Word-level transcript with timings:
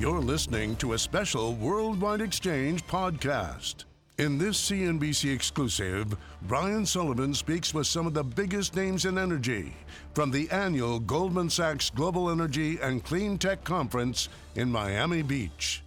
You're 0.00 0.22
listening 0.22 0.76
to 0.76 0.94
a 0.94 0.98
special 0.98 1.56
Worldwide 1.56 2.22
Exchange 2.22 2.86
podcast. 2.86 3.84
In 4.16 4.38
this 4.38 4.58
CNBC 4.70 5.30
exclusive, 5.30 6.16
Brian 6.40 6.86
Sullivan 6.86 7.34
speaks 7.34 7.74
with 7.74 7.86
some 7.86 8.06
of 8.06 8.14
the 8.14 8.24
biggest 8.24 8.74
names 8.74 9.04
in 9.04 9.18
energy 9.18 9.74
from 10.14 10.30
the 10.30 10.48
annual 10.52 11.00
Goldman 11.00 11.50
Sachs 11.50 11.90
Global 11.90 12.30
Energy 12.30 12.78
and 12.80 13.04
Clean 13.04 13.36
Tech 13.36 13.62
Conference 13.62 14.30
in 14.54 14.72
Miami 14.72 15.20
Beach. 15.20 15.82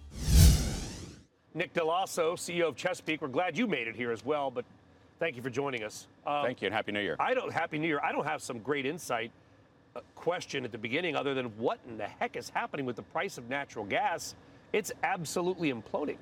Nick 1.52 1.74
Dell'Osso, 1.74 2.34
CEO 2.34 2.68
of 2.68 2.76
Chesapeake. 2.76 3.20
We're 3.20 3.26
glad 3.26 3.58
you 3.58 3.66
made 3.66 3.88
it 3.88 3.96
here 3.96 4.12
as 4.12 4.24
well, 4.24 4.48
but 4.48 4.64
thank 5.18 5.34
you 5.34 5.42
for 5.42 5.50
joining 5.50 5.82
us. 5.82 6.06
Um, 6.24 6.44
thank 6.44 6.62
you, 6.62 6.66
and 6.66 6.74
Happy 6.74 6.92
New 6.92 7.00
Year. 7.00 7.16
I 7.18 7.34
don't 7.34 7.52
Happy 7.52 7.80
New 7.80 7.88
Year. 7.88 8.00
I 8.00 8.12
don't 8.12 8.26
have 8.28 8.42
some 8.42 8.60
great 8.60 8.86
insight 8.86 9.32
question 10.14 10.64
at 10.64 10.72
the 10.72 10.78
beginning 10.78 11.16
other 11.16 11.34
than 11.34 11.46
what 11.58 11.78
in 11.88 11.96
the 11.96 12.06
heck 12.06 12.36
is 12.36 12.50
happening 12.50 12.86
with 12.86 12.96
the 12.96 13.02
price 13.02 13.38
of 13.38 13.48
natural 13.48 13.84
gas. 13.84 14.34
It's 14.72 14.92
absolutely 15.02 15.72
imploding. 15.72 16.16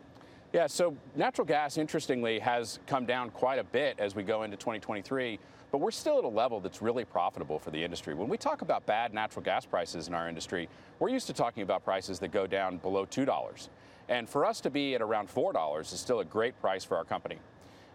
Yeah, 0.52 0.66
so 0.66 0.94
natural 1.16 1.46
gas, 1.46 1.78
interestingly, 1.78 2.38
has 2.38 2.78
come 2.86 3.06
down 3.06 3.30
quite 3.30 3.58
a 3.58 3.64
bit 3.64 3.98
as 3.98 4.14
we 4.14 4.22
go 4.22 4.42
into 4.42 4.58
2023, 4.58 5.38
but 5.70 5.78
we're 5.78 5.90
still 5.90 6.18
at 6.18 6.24
a 6.24 6.28
level 6.28 6.60
that's 6.60 6.82
really 6.82 7.06
profitable 7.06 7.58
for 7.58 7.70
the 7.70 7.82
industry. 7.82 8.12
When 8.12 8.28
we 8.28 8.36
talk 8.36 8.60
about 8.60 8.84
bad 8.84 9.14
natural 9.14 9.42
gas 9.42 9.64
prices 9.64 10.08
in 10.08 10.14
our 10.14 10.28
industry, 10.28 10.68
we're 10.98 11.08
used 11.08 11.26
to 11.28 11.32
talking 11.32 11.62
about 11.62 11.84
prices 11.84 12.18
that 12.18 12.32
go 12.32 12.46
down 12.46 12.76
below 12.76 13.06
$2. 13.06 13.68
And 14.10 14.28
for 14.28 14.44
us 14.44 14.60
to 14.60 14.68
be 14.68 14.94
at 14.94 15.00
around 15.00 15.30
$4 15.34 15.80
is 15.80 15.98
still 15.98 16.20
a 16.20 16.24
great 16.24 16.60
price 16.60 16.84
for 16.84 16.98
our 16.98 17.04
company. 17.04 17.38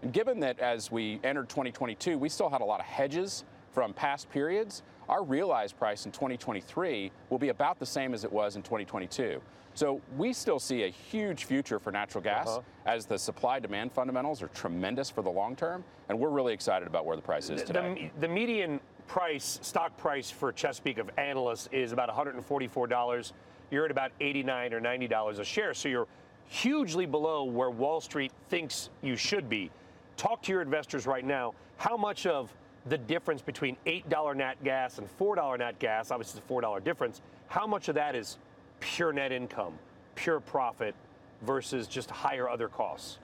And 0.02 0.12
given 0.12 0.39
that 0.39 0.59
as 0.59 0.91
we 0.91 1.19
entered 1.23 1.50
2022, 1.50 2.17
we 2.17 2.30
still 2.30 2.50
had 2.50 2.62
a 2.62 2.66
lot 2.66 2.80
of 2.80 2.88
hedges 2.88 3.44
from 3.72 3.94
past 3.94 4.31
periods, 4.31 4.81
our 5.09 5.23
realized 5.23 5.77
price 5.77 6.05
in 6.05 6.11
2023 6.11 7.11
will 7.30 7.38
be 7.38 7.50
about 7.50 7.80
the 7.80 7.86
same 7.86 8.13
as 8.13 8.23
it 8.23 8.31
was 8.31 8.55
in 8.55 8.63
2022. 8.63 9.41
So 9.73 10.02
we 10.17 10.33
still 10.33 10.59
see 10.59 10.83
a 10.83 10.89
huge 10.89 11.45
future 11.45 11.80
for 11.80 11.91
natural 11.91 12.23
gas 12.23 12.47
uh-huh. 12.47 12.61
as 12.88 13.05
the 13.05 13.17
supply 13.17 13.59
demand 13.59 13.91
fundamentals 13.91 14.41
are 14.41 14.47
tremendous 14.47 15.09
for 15.11 15.22
the 15.22 15.30
long 15.30 15.55
term, 15.55 15.83
and 16.09 16.17
we're 16.17 16.30
really 16.30 16.53
excited 16.53 16.88
about 16.88 17.05
where 17.05 17.16
the 17.16 17.22
price 17.22 17.50
is 17.52 17.61
today. 17.61 18.11
The, 18.16 18.28
the 18.28 18.33
median 18.33 18.80
price, 19.08 19.59
stock 19.61 19.95
price 19.97 20.31
for 20.31 20.52
Chesapeake 20.52 20.97
of 20.97 21.11
analysts 21.17 21.69
is 21.72 21.91
about 21.91 22.09
$144. 22.09 23.31
You're 23.69 23.85
at 23.85 23.91
about 23.91 24.11
89 24.19 24.73
or 24.73 24.81
$90 24.81 25.39
a 25.39 25.45
share, 25.45 25.73
so 25.75 25.89
you're 25.89 26.08
hugely 26.47 27.05
below 27.05 27.44
where 27.44 27.69
Wall 27.69 28.02
Street 28.02 28.31
thinks 28.50 28.89
you 29.03 29.16
should 29.16 29.47
be. 29.47 29.69
Talk 30.16 30.41
to 30.44 30.52
your 30.52 30.63
investors 30.63 31.05
right 31.05 31.23
now. 31.23 31.53
How 31.78 31.97
much 31.97 32.25
of 32.25 32.52
the 32.90 32.98
difference 32.98 33.42
between 33.42 33.78
$8 33.86 34.36
nat 34.36 34.64
gas 34.64 34.98
and 34.98 35.08
$4 35.20 35.60
nat 35.60 35.80
gas, 35.80 36.12
obviously 36.12 36.40
it's 36.40 36.50
a 36.50 36.54
$4 36.54 36.84
difference, 36.84 37.22
how 37.48 37.68
much 37.68 37.90
of 37.90 37.96
that 37.96 38.16
is 38.16 38.38
pure 38.80 39.12
net 39.12 39.32
income, 39.32 39.74
pure 40.16 40.40
profit 40.40 40.96
versus 41.42 41.88
just 41.88 42.10
higher 42.10 42.50
other 42.50 42.68
costs? 42.68 43.20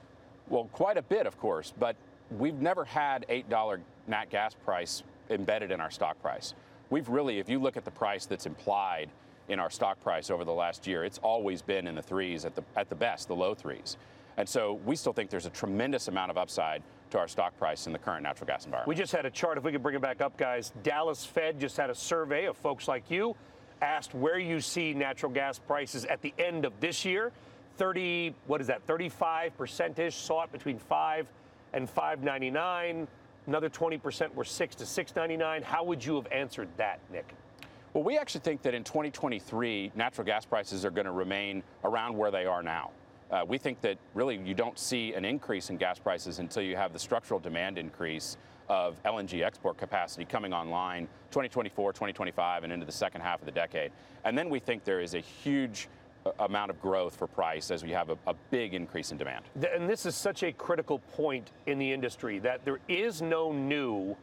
Well, 0.48 0.68
quite 0.72 0.96
a 0.96 1.02
bit, 1.02 1.26
of 1.26 1.38
course, 1.38 1.72
but 1.78 1.96
we've 2.30 2.60
never 2.60 2.84
had 2.84 3.26
$8 3.28 3.80
nat 4.06 4.30
gas 4.30 4.54
price 4.54 5.02
embedded 5.30 5.70
in 5.70 5.80
our 5.80 5.90
stock 5.90 6.20
price. 6.20 6.54
We've 6.90 7.08
really, 7.08 7.38
if 7.38 7.48
you 7.48 7.58
look 7.58 7.76
at 7.76 7.84
the 7.84 7.90
price 7.90 8.26
that's 8.26 8.46
implied 8.46 9.08
in 9.48 9.58
our 9.58 9.70
stock 9.70 10.00
price 10.02 10.30
over 10.30 10.44
the 10.44 10.52
last 10.52 10.86
year, 10.86 11.04
it's 11.04 11.18
always 11.18 11.62
been 11.62 11.86
in 11.86 11.94
the 11.94 12.02
threes 12.02 12.44
at 12.44 12.54
the, 12.54 12.62
at 12.76 12.88
the 12.88 12.94
best, 12.94 13.28
the 13.28 13.36
low 13.36 13.54
threes. 13.54 13.96
And 14.36 14.48
so 14.48 14.74
we 14.84 14.96
still 14.96 15.12
think 15.12 15.30
there's 15.30 15.46
a 15.46 15.50
tremendous 15.50 16.08
amount 16.08 16.30
of 16.30 16.38
upside 16.38 16.82
to 17.14 17.20
our 17.20 17.28
stock 17.28 17.56
price 17.58 17.86
in 17.86 17.92
the 17.92 17.98
current 17.98 18.24
natural 18.24 18.46
gas 18.46 18.64
environment. 18.64 18.88
We 18.88 18.96
just 18.96 19.12
had 19.12 19.24
a 19.24 19.30
chart, 19.30 19.56
if 19.56 19.62
we 19.62 19.70
could 19.70 19.82
bring 19.82 19.94
it 19.94 20.02
back 20.02 20.20
up, 20.20 20.36
guys. 20.36 20.72
Dallas 20.82 21.24
Fed 21.24 21.60
just 21.60 21.76
had 21.76 21.88
a 21.88 21.94
survey 21.94 22.46
of 22.46 22.56
folks 22.56 22.88
like 22.88 23.08
you, 23.08 23.36
asked 23.80 24.14
where 24.14 24.38
you 24.38 24.60
see 24.60 24.92
natural 24.94 25.30
gas 25.30 25.58
prices 25.58 26.04
at 26.06 26.20
the 26.22 26.34
end 26.38 26.64
of 26.64 26.72
this 26.80 27.04
year. 27.04 27.30
30, 27.76 28.34
what 28.46 28.60
is 28.60 28.66
that, 28.66 28.82
35 28.82 29.56
percent 29.56 29.98
ish 29.98 30.16
saw 30.16 30.42
it 30.42 30.52
between 30.52 30.78
5 30.78 31.28
and 31.72 31.92
5.99. 31.92 33.06
Another 33.46 33.68
20 33.68 33.98
percent 33.98 34.34
were 34.34 34.44
6 34.44 34.74
to 34.76 34.84
6.99. 34.84 35.62
How 35.62 35.84
would 35.84 36.04
you 36.04 36.16
have 36.16 36.26
answered 36.32 36.68
that, 36.78 36.98
Nick? 37.12 37.32
Well, 37.92 38.02
we 38.02 38.18
actually 38.18 38.40
think 38.40 38.62
that 38.62 38.74
in 38.74 38.82
2023, 38.82 39.92
natural 39.94 40.24
gas 40.24 40.44
prices 40.44 40.84
are 40.84 40.90
going 40.90 41.04
to 41.04 41.12
remain 41.12 41.62
around 41.84 42.16
where 42.16 42.32
they 42.32 42.44
are 42.44 42.62
now. 42.62 42.90
Uh, 43.30 43.44
we 43.46 43.58
think 43.58 43.80
that 43.80 43.98
really 44.14 44.40
you 44.44 44.54
don't 44.54 44.78
see 44.78 45.14
an 45.14 45.24
increase 45.24 45.70
in 45.70 45.76
gas 45.76 45.98
prices 45.98 46.38
until 46.38 46.62
you 46.62 46.76
have 46.76 46.92
the 46.92 46.98
structural 46.98 47.40
demand 47.40 47.78
increase 47.78 48.36
of 48.68 49.02
LNG 49.04 49.44
export 49.44 49.76
capacity 49.76 50.24
coming 50.24 50.52
online 50.52 51.06
2024, 51.30 51.92
2025, 51.92 52.64
and 52.64 52.72
into 52.72 52.86
the 52.86 52.92
second 52.92 53.20
half 53.20 53.40
of 53.40 53.46
the 53.46 53.52
decade. 53.52 53.92
And 54.24 54.36
then 54.36 54.48
we 54.48 54.58
think 54.58 54.84
there 54.84 55.00
is 55.00 55.14
a 55.14 55.20
huge 55.20 55.88
uh, 56.24 56.30
amount 56.40 56.70
of 56.70 56.80
growth 56.80 57.16
for 57.16 57.26
price 57.26 57.70
as 57.70 57.82
we 57.82 57.90
have 57.90 58.10
a, 58.10 58.16
a, 58.26 58.34
big 58.50 58.72
increase 58.72 59.10
in 59.12 59.18
demand. 59.18 59.44
And 59.74 59.88
this 59.88 60.06
is 60.06 60.14
such 60.14 60.42
a 60.42 60.52
critical 60.52 60.98
point 60.98 61.50
in 61.66 61.78
the 61.78 61.92
industry 61.92 62.38
that 62.38 62.64
there 62.64 62.78
is 62.88 63.20
no 63.20 63.52
new 63.52 64.16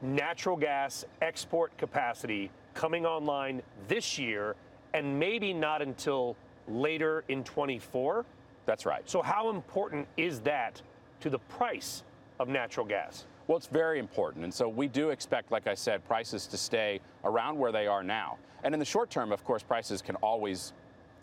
natural 0.00 0.56
gas 0.56 1.04
export 1.20 1.76
capacity 1.76 2.50
coming 2.74 3.04
online 3.04 3.60
this 3.88 4.18
year 4.18 4.56
and 4.94 5.18
maybe 5.18 5.52
not 5.52 5.82
until 5.82 6.36
later 6.68 7.24
in 7.28 7.44
24. 7.44 8.24
That's 8.64 8.86
right. 8.86 9.08
So, 9.08 9.22
how 9.22 9.50
important 9.50 10.06
is 10.16 10.40
that 10.40 10.82
to 11.20 11.30
the 11.30 11.38
price 11.38 12.02
of 12.38 12.48
natural 12.48 12.84
gas? 12.84 13.26
Well, 13.46 13.56
it's 13.56 13.68
very 13.68 13.98
important. 14.00 14.44
And 14.44 14.52
so 14.52 14.68
we 14.68 14.88
do 14.88 15.10
expect, 15.10 15.52
like 15.52 15.68
I 15.68 15.74
said, 15.74 16.04
prices 16.04 16.46
to 16.48 16.56
stay 16.56 17.00
around 17.24 17.58
where 17.58 17.70
they 17.70 17.86
are 17.86 18.02
now. 18.02 18.38
And 18.64 18.74
in 18.74 18.80
the 18.80 18.86
short 18.86 19.08
term, 19.08 19.30
of 19.30 19.44
course, 19.44 19.62
prices 19.62 20.02
can 20.02 20.16
always 20.16 20.72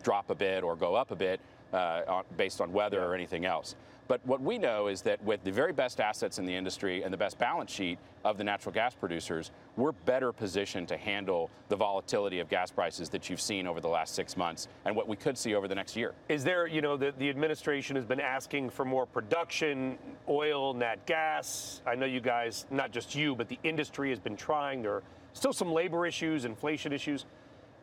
drop 0.04 0.30
a 0.30 0.36
bit 0.36 0.64
or 0.64 0.76
go 0.76 0.96
up 0.96 1.12
a 1.12 1.16
bit 1.16 1.42
uh, 1.74 2.22
based 2.38 2.62
on 2.62 2.72
weather 2.72 2.98
yeah. 2.98 3.04
or 3.04 3.14
anything 3.14 3.46
else. 3.46 3.75
But 4.08 4.25
what 4.25 4.41
we 4.41 4.58
know 4.58 4.88
is 4.88 5.02
that 5.03 5.24
with 5.24 5.44
the 5.44 5.52
very 5.52 5.72
best 5.72 6.02
assets 6.02 6.38
in 6.38 6.46
the 6.46 6.53
industry 6.53 7.03
and 7.03 7.14
the 7.14 7.18
best 7.18 7.38
balance 7.38 7.72
sheet 7.72 8.00
of 8.25 8.38
the 8.38 8.44
natural 8.44 8.74
gas 8.74 8.94
producers, 8.94 9.52
we're 9.78 9.91
better 9.91 10.31
positioned 10.31 10.88
to 10.90 10.97
handle 10.97 11.50
the 11.69 11.75
volatility 11.75 12.40
of 12.40 12.50
gas 12.50 12.69
prices 12.69 13.09
that 13.09 13.30
you've 13.30 13.42
seen 13.42 13.66
over 13.66 13.80
the 13.80 13.88
last 13.88 14.13
six 14.13 14.36
months 14.36 14.68
and 14.86 14.96
what 14.96 15.08
we 15.08 15.16
could 15.16 15.38
see 15.38 15.56
over 15.56 15.68
the 15.68 15.75
next 15.75 15.96
year. 15.96 16.13
Is 16.28 16.44
there, 16.44 16.68
you 16.68 16.81
know, 16.81 16.97
the, 16.97 17.13
the 17.18 17.30
administration 17.30 17.96
has 17.96 18.06
been 18.06 18.19
asking 18.19 18.69
for 18.69 18.84
more 18.84 19.06
production, 19.06 19.97
oil, 20.28 20.74
nat 20.74 21.06
gas. 21.06 21.81
I 21.86 21.96
know 21.96 22.06
you 22.06 22.22
guys, 22.22 22.66
not 22.72 22.92
just 22.92 23.16
you, 23.16 23.36
but 23.36 23.47
the 23.47 23.59
industry 23.63 24.09
has 24.09 24.19
been 24.19 24.36
trying. 24.36 24.81
There 24.81 24.96
are 24.96 25.03
still 25.34 25.53
some 25.53 25.72
labor 25.72 26.06
issues, 26.06 26.46
inflation 26.46 26.92
issues. 26.92 27.25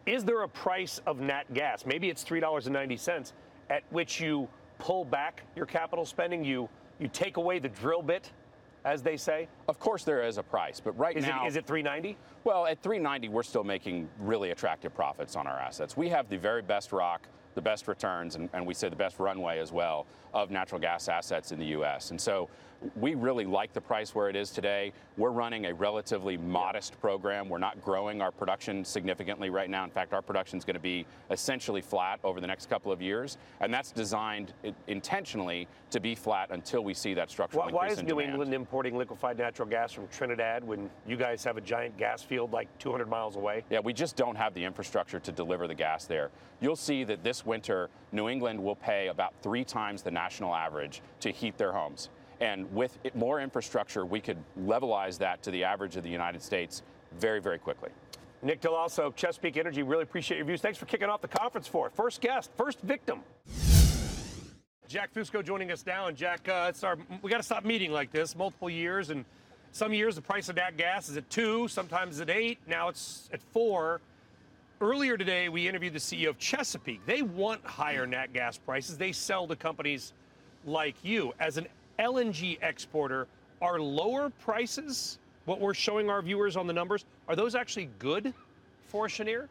Is 0.07 0.25
there 0.25 0.43
a 0.43 0.49
price 0.49 1.01
of 1.07 1.21
nat 1.21 1.53
gas? 1.55 1.87
Maybe 1.87 2.11
it's 2.11 2.25
$3.90 2.25 3.33
at 3.71 3.85
which 3.91 4.21
you 4.21 4.49
pull 4.81 5.05
back 5.05 5.45
your 5.55 5.67
capital 5.67 6.05
spending? 6.05 6.45
You 6.45 6.69
you 6.99 7.09
take 7.09 7.37
away 7.37 7.59
the 7.59 7.69
drill 7.69 8.03
bit, 8.03 8.31
as 8.85 9.03
they 9.03 9.17
say? 9.17 9.49
Of 9.69 9.79
course, 9.79 10.05
there 10.05 10.23
is 10.23 10.39
a 10.39 10.43
price, 10.43 10.81
but 10.81 10.99
right 10.99 11.17
is 11.17 11.25
now, 11.25 11.45
it, 11.45 11.49
is 11.49 11.57
it 11.57 11.67
390? 11.67 12.17
Well, 12.43 12.67
at 12.67 12.83
390, 12.83 13.29
we're 13.29 13.43
still 13.43 13.65
making 13.65 14.09
really 14.19 14.51
attractive 14.51 14.95
profits 14.95 15.37
on 15.37 15.47
our 15.47 15.59
assets. 15.59 15.97
We 15.97 16.09
have 16.09 16.29
the 16.29 16.39
very 16.39 16.63
best 16.63 16.93
rock 16.93 17.29
the 17.55 17.61
best 17.61 17.89
returns 17.89 18.37
and, 18.37 18.49
and, 18.53 18.67
we 18.67 18.75
say 18.75 18.89
the 18.89 18.97
best 18.97 19.19
runway 19.19 19.59
as 19.59 19.73
well 19.73 20.07
of 20.33 20.51
natural 20.51 20.81
gas 20.81 21.09
assets 21.09 21.51
in 21.51 21.59
the 21.59 21.67
U.S. 21.67 22.13
And 22.13 22.21
so 22.21 22.49
we 22.97 23.15
really 23.15 23.45
like 23.45 23.73
the 23.73 23.81
price 23.81 24.15
where 24.15 24.29
it 24.29 24.37
is 24.37 24.51
today. 24.51 24.93
We're 25.17 25.33
running 25.33 25.67
a 25.67 25.75
relatively 25.75 26.37
modest 26.37 26.99
program. 27.01 27.49
We're 27.49 27.59
not 27.59 27.83
growing 27.83 28.23
our 28.23 28.31
production 28.31 28.85
significantly 28.85 29.51
right 29.51 29.69
now. 29.69 29.85
In 29.85 29.91
fact, 29.91 30.15
our 30.15 30.23
production 30.23 30.59
is 30.59 30.65
going 30.65 30.75
to 30.75 30.81
be 30.81 31.05
essentially 31.31 31.81
flat 31.83 32.21
over 32.23 32.41
the 32.41 32.47
next 32.47 32.71
couple 32.71 32.93
of 32.93 33.03
years, 33.03 33.37
and 33.61 33.75
that's 33.75 33.91
designed 33.91 34.55
intentionally 34.87 35.67
to 35.91 36.01
be 36.01 36.15
flat 36.15 36.51
until 36.53 36.83
we 36.85 36.95
see 36.95 37.13
that 37.15 37.31
structural 37.31 37.65
why, 37.65 37.69
increase 37.69 37.89
Why 37.89 37.93
is 37.93 37.99
in 37.99 38.07
New 38.07 38.15
demand. 38.15 38.31
England 38.31 38.55
importing 38.55 38.97
liquefied 38.97 39.37
natural 39.37 39.69
gas 39.69 39.93
from 39.93 40.07
Trinidad 40.09 40.65
when 40.65 40.89
you 41.07 41.17
guys 41.17 41.43
have 41.45 41.57
a 41.57 41.61
giant 41.61 41.97
gas 41.99 42.23
field 42.31 42.53
like 42.53 42.69
200 42.79 43.09
miles 43.09 43.35
away? 43.35 43.65
Yeah, 43.71 43.81
we 43.81 43.93
just 43.93 44.15
don't 44.15 44.37
have 44.37 44.55
the 44.55 44.65
infrastructure 44.65 45.19
to 45.19 45.33
deliver 45.33 45.67
the 45.67 45.75
gas 45.75 46.07
there. 46.07 46.31
You'll 46.61 46.77
see 46.77 47.03
that 47.05 47.25
this 47.25 47.45
winter, 47.45 47.91
New 48.13 48.29
England 48.29 48.63
will 48.63 48.77
pay 48.77 49.09
about 49.09 49.35
three 49.43 49.65
times 49.65 50.03
the 50.03 50.13
national 50.13 50.55
average 50.55 51.03
to 51.21 51.33
heat 51.33 51.59
their 51.59 51.73
homes. 51.73 52.09
And 52.41 52.73
with 52.73 52.97
more 53.15 53.41
infrastructure, 53.41 54.07
we 54.07 54.21
could 54.21 54.39
levelize 54.59 55.19
that 55.19 55.43
to 55.43 55.51
the 55.51 55.65
average 55.65 55.97
of 55.97 56.05
the 56.05 56.09
United 56.09 56.41
States 56.41 56.83
very, 57.19 57.41
very 57.41 57.59
quickly. 57.59 57.91
Nick 58.43 58.63
Dell'Osso, 58.63 59.15
Chesapeake 59.15 59.57
Energy, 59.57 59.83
really 59.83 60.05
appreciate 60.05 60.39
your 60.39 60.47
views. 60.47 60.61
Thanks 60.61 60.79
for 60.79 60.87
kicking 60.87 61.09
off 61.09 61.21
the 61.21 61.29
conference 61.29 61.67
for 61.67 61.89
it. 61.89 61.93
First 61.93 62.21
guest, 62.21 62.51
first 62.57 62.81
victim. 62.81 63.21
Jack 64.87 65.13
Fusco 65.13 65.45
joining 65.45 65.73
us 65.73 65.85
now. 65.85 66.07
And 66.07 66.17
Jack, 66.17 66.49
uh, 66.49 66.67
it's 66.69 66.85
our, 66.85 66.97
we 67.23 67.31
got 67.31 67.39
to 67.39 67.43
stop 67.43 67.65
meeting 67.65 67.93
like 67.93 68.13
this 68.13 68.37
multiple 68.37 68.71
years. 68.71 69.11
And 69.11 69.25
some 69.73 69.93
years 69.93 70.17
the 70.17 70.23
price 70.23 70.49
of 70.49 70.57
that 70.57 70.77
gas 70.77 71.09
is 71.09 71.17
at 71.17 71.29
two, 71.31 71.69
sometimes 71.69 72.21
at 72.21 72.31
eight. 72.31 72.59
Now 72.67 72.89
it's 72.89 73.29
at 73.33 73.41
four. 73.53 74.01
Earlier 74.81 75.17
today, 75.17 75.49
we 75.49 75.69
interviewed 75.69 75.93
the 75.93 75.99
CEO 75.99 76.31
of 76.31 76.39
Chesapeake. 76.39 77.05
They 77.05 77.23
want 77.23 77.65
higher 77.65 78.07
nat 78.07 78.33
gas 78.33 78.57
prices. 78.57 78.97
They 78.97 79.13
sell 79.13 79.47
to 79.47 79.55
companies 79.55 80.15
like 80.65 80.95
you. 81.03 81.35
As 81.39 81.59
an 81.59 81.67
LNG 81.99 82.59
exporter, 82.63 83.27
are 83.61 83.79
lower 83.79 84.31
prices 84.31 85.19
what 85.45 85.61
we're 85.61 85.75
showing 85.75 86.09
our 86.09 86.23
viewers 86.23 86.57
on 86.57 86.67
the 86.67 86.73
numbers? 86.73 87.05
Are 87.29 87.37
those 87.37 87.55
actually 87.55 87.91
good 87.99 88.33
for 88.89 89.07
Cheniere? 89.07 89.49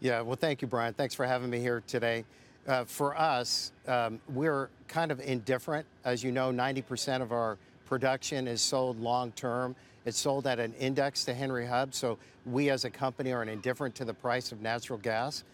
Yeah, 0.00 0.20
well, 0.22 0.36
thank 0.36 0.62
you, 0.62 0.68
Brian. 0.68 0.94
Thanks 0.94 1.14
for 1.14 1.26
having 1.26 1.50
me 1.50 1.60
here 1.60 1.82
today. 1.86 2.24
Uh, 2.66 2.84
for 2.84 3.16
us, 3.16 3.72
um, 3.86 4.20
we're 4.28 4.68
kind 4.88 5.10
of 5.10 5.20
indifferent. 5.20 5.84
As 6.04 6.24
you 6.24 6.32
know, 6.32 6.50
90% 6.50 7.22
of 7.22 7.32
our 7.32 7.58
production 7.86 8.48
is 8.48 8.60
sold 8.60 9.00
long 9.00 9.32
term. 9.32 9.74
It's 10.04 10.18
sold 10.18 10.46
at 10.46 10.58
an 10.58 10.74
index 10.74 11.24
to 11.26 11.34
Henry 11.34 11.66
Hub, 11.66 11.94
so 11.94 12.18
we 12.44 12.70
as 12.70 12.84
a 12.84 12.90
company 12.90 13.32
are 13.32 13.42
indifferent 13.44 13.94
to 13.96 14.04
the 14.04 14.14
price 14.14 14.50
of 14.50 14.60
natural 14.60 14.98
gas. 14.98 15.44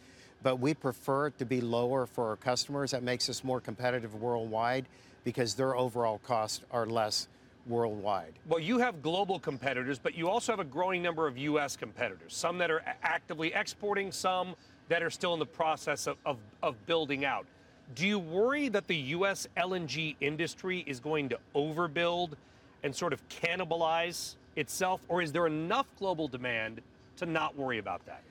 But 0.42 0.56
we 0.56 0.72
prefer 0.72 1.26
it 1.26 1.38
to 1.38 1.44
be 1.44 1.60
lower 1.60 2.06
for 2.06 2.28
our 2.28 2.36
customers. 2.36 2.92
That 2.92 3.02
makes 3.02 3.28
us 3.28 3.42
more 3.42 3.60
competitive 3.60 4.14
worldwide 4.14 4.86
because 5.24 5.54
their 5.54 5.76
overall 5.76 6.18
costs 6.18 6.62
are 6.70 6.86
less 6.86 7.28
worldwide. 7.66 8.32
Well, 8.48 8.60
you 8.60 8.78
have 8.78 9.02
global 9.02 9.38
competitors, 9.38 9.98
but 9.98 10.14
you 10.14 10.28
also 10.28 10.52
have 10.52 10.60
a 10.60 10.64
growing 10.64 11.02
number 11.02 11.26
of 11.26 11.36
U.S. 11.36 11.76
competitors, 11.76 12.34
some 12.34 12.56
that 12.58 12.70
are 12.70 12.82
actively 13.02 13.52
exporting, 13.52 14.10
some 14.10 14.54
that 14.88 15.02
are 15.02 15.10
still 15.10 15.34
in 15.34 15.38
the 15.38 15.46
process 15.46 16.06
of, 16.06 16.16
of, 16.24 16.38
of 16.62 16.86
building 16.86 17.24
out. 17.24 17.46
Do 17.94 18.06
you 18.06 18.18
worry 18.18 18.68
that 18.68 18.86
the 18.86 18.96
U.S. 18.96 19.48
LNG 19.56 20.16
industry 20.20 20.84
is 20.86 21.00
going 21.00 21.28
to 21.30 21.38
overbuild 21.54 22.32
and 22.82 22.94
sort 22.94 23.12
of 23.12 23.26
cannibalize 23.28 24.34
itself, 24.56 25.00
or 25.08 25.22
is 25.22 25.32
there 25.32 25.46
enough 25.46 25.86
global 25.98 26.28
demand 26.28 26.80
to 27.16 27.26
not 27.26 27.56
worry 27.56 27.78
about 27.78 28.04
that? 28.06 28.22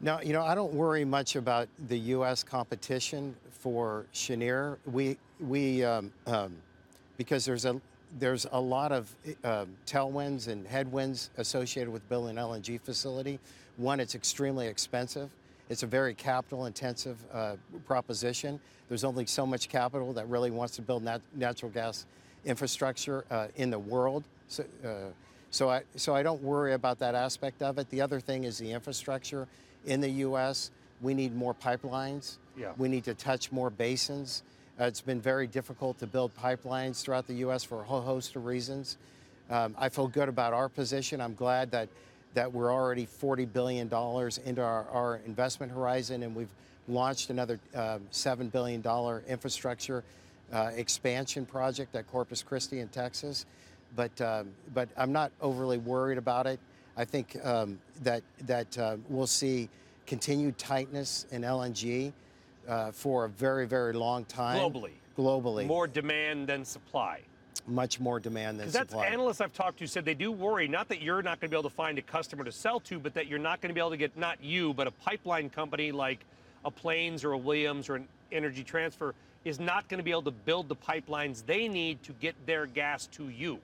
No, 0.00 0.20
you 0.20 0.32
know, 0.32 0.42
I 0.42 0.54
don't 0.54 0.72
worry 0.72 1.04
much 1.04 1.36
about 1.36 1.68
the 1.88 1.98
U.S. 1.98 2.42
competition 2.42 3.34
for 3.50 4.06
Cheniere. 4.12 4.78
We, 4.86 5.18
we, 5.40 5.84
um, 5.84 6.12
um, 6.26 6.56
because 7.16 7.44
there's 7.44 7.64
a 7.64 7.80
there's 8.18 8.44
a 8.50 8.60
lot 8.60 8.90
of 8.90 9.14
uh, 9.44 9.66
tailwinds 9.86 10.48
and 10.48 10.66
headwinds 10.66 11.30
associated 11.36 11.92
with 11.92 12.08
building 12.08 12.38
an 12.38 12.44
LNG 12.44 12.80
facility. 12.80 13.38
One, 13.76 14.00
it's 14.00 14.16
extremely 14.16 14.66
expensive. 14.66 15.30
It's 15.70 15.84
a 15.84 15.86
very 15.86 16.14
capital 16.14 16.66
intensive 16.66 17.16
uh, 17.32 17.54
proposition. 17.86 18.58
There's 18.88 19.04
only 19.04 19.24
so 19.24 19.46
much 19.46 19.68
capital 19.68 20.12
that 20.14 20.28
really 20.28 20.50
wants 20.50 20.74
to 20.76 20.82
build 20.82 21.04
nat- 21.04 21.22
natural 21.34 21.70
gas 21.70 22.06
infrastructure 22.44 23.24
uh, 23.30 23.46
in 23.54 23.70
the 23.70 23.78
world. 23.78 24.24
So, 24.48 24.64
uh, 24.84 24.88
so, 25.50 25.70
I, 25.70 25.82
so 25.94 26.12
I 26.12 26.24
don't 26.24 26.42
worry 26.42 26.74
about 26.74 26.98
that 26.98 27.14
aspect 27.14 27.62
of 27.62 27.78
it. 27.78 27.88
The 27.90 28.00
other 28.00 28.18
thing 28.18 28.44
is 28.44 28.58
the 28.58 28.72
infrastructure 28.72 29.46
in 29.86 30.00
the 30.00 30.10
U.S. 30.10 30.72
We 31.00 31.14
need 31.14 31.36
more 31.36 31.54
pipelines. 31.54 32.38
Yeah. 32.58 32.72
We 32.76 32.88
need 32.88 33.04
to 33.04 33.14
touch 33.14 33.52
more 33.52 33.70
basins. 33.70 34.42
Uh, 34.78 34.84
it's 34.84 35.00
been 35.00 35.20
very 35.20 35.46
difficult 35.46 36.00
to 36.00 36.06
build 36.06 36.32
pipelines 36.36 37.00
throughout 37.02 37.28
the 37.28 37.34
U.S. 37.34 37.62
for 37.62 37.80
a 37.80 37.84
whole 37.84 38.00
host 38.00 38.34
of 38.34 38.44
reasons. 38.44 38.96
Um, 39.48 39.76
I 39.78 39.88
feel 39.88 40.08
good 40.08 40.28
about 40.28 40.52
our 40.52 40.68
position. 40.68 41.20
I'm 41.20 41.34
glad 41.34 41.70
that 41.70 41.88
that 42.34 42.52
we're 42.52 42.72
already 42.72 43.06
$40 43.06 43.52
billion 43.52 43.86
into 44.44 44.62
our, 44.62 44.86
our 44.90 45.20
investment 45.26 45.72
horizon, 45.72 46.22
and 46.22 46.34
we've 46.34 46.48
launched 46.88 47.30
another 47.30 47.58
uh, 47.74 47.98
$7 48.12 48.50
billion 48.50 48.82
infrastructure 49.28 50.04
uh, 50.52 50.70
expansion 50.74 51.46
project 51.46 51.94
at 51.94 52.06
Corpus 52.08 52.42
Christi 52.42 52.80
in 52.80 52.88
Texas. 52.88 53.46
But, 53.96 54.20
um, 54.20 54.50
but 54.74 54.88
I'm 54.96 55.12
not 55.12 55.32
overly 55.40 55.78
worried 55.78 56.18
about 56.18 56.46
it. 56.46 56.60
I 56.96 57.04
think 57.04 57.36
um, 57.44 57.78
that, 58.02 58.22
that 58.46 58.78
uh, 58.78 58.96
we'll 59.08 59.26
see 59.26 59.68
continued 60.06 60.58
tightness 60.58 61.26
in 61.30 61.42
LNG 61.42 62.12
uh, 62.68 62.92
for 62.92 63.24
a 63.24 63.28
very, 63.28 63.66
very 63.66 63.92
long 63.92 64.24
time. 64.24 64.58
Globally. 64.58 64.90
Globally. 65.16 65.66
More 65.66 65.86
demand 65.86 66.46
than 66.46 66.64
supply. 66.64 67.20
Much 67.70 68.00
more 68.00 68.18
demand 68.18 68.58
than 68.58 68.68
that's 68.68 68.90
supply. 68.90 69.06
analysts 69.06 69.40
I've 69.40 69.52
talked 69.52 69.78
to 69.78 69.86
said 69.86 70.04
they 70.04 70.14
do 70.14 70.32
worry 70.32 70.66
not 70.66 70.88
that 70.88 71.00
you're 71.00 71.22
not 71.22 71.40
going 71.40 71.48
to 71.50 71.54
be 71.54 71.58
able 71.58 71.70
to 71.70 71.74
find 71.74 71.98
a 71.98 72.02
customer 72.02 72.42
to 72.44 72.52
sell 72.52 72.80
to, 72.80 72.98
but 72.98 73.14
that 73.14 73.28
you're 73.28 73.38
not 73.38 73.60
going 73.60 73.70
to 73.70 73.74
be 73.74 73.80
able 73.80 73.90
to 73.90 73.96
get 73.96 74.16
not 74.16 74.42
you, 74.42 74.74
but 74.74 74.86
a 74.86 74.90
pipeline 74.90 75.48
company 75.48 75.92
like 75.92 76.18
a 76.64 76.70
Plains 76.70 77.24
or 77.24 77.32
a 77.32 77.38
Williams 77.38 77.88
or 77.88 77.96
an 77.96 78.08
Energy 78.32 78.64
Transfer 78.64 79.14
is 79.44 79.60
not 79.60 79.88
going 79.88 79.98
to 79.98 80.04
be 80.04 80.10
able 80.10 80.22
to 80.22 80.30
build 80.30 80.68
the 80.68 80.76
pipelines 80.76 81.44
they 81.46 81.68
need 81.68 82.02
to 82.02 82.12
get 82.14 82.34
their 82.46 82.66
gas 82.66 83.06
to 83.06 83.28
you. 83.28 83.58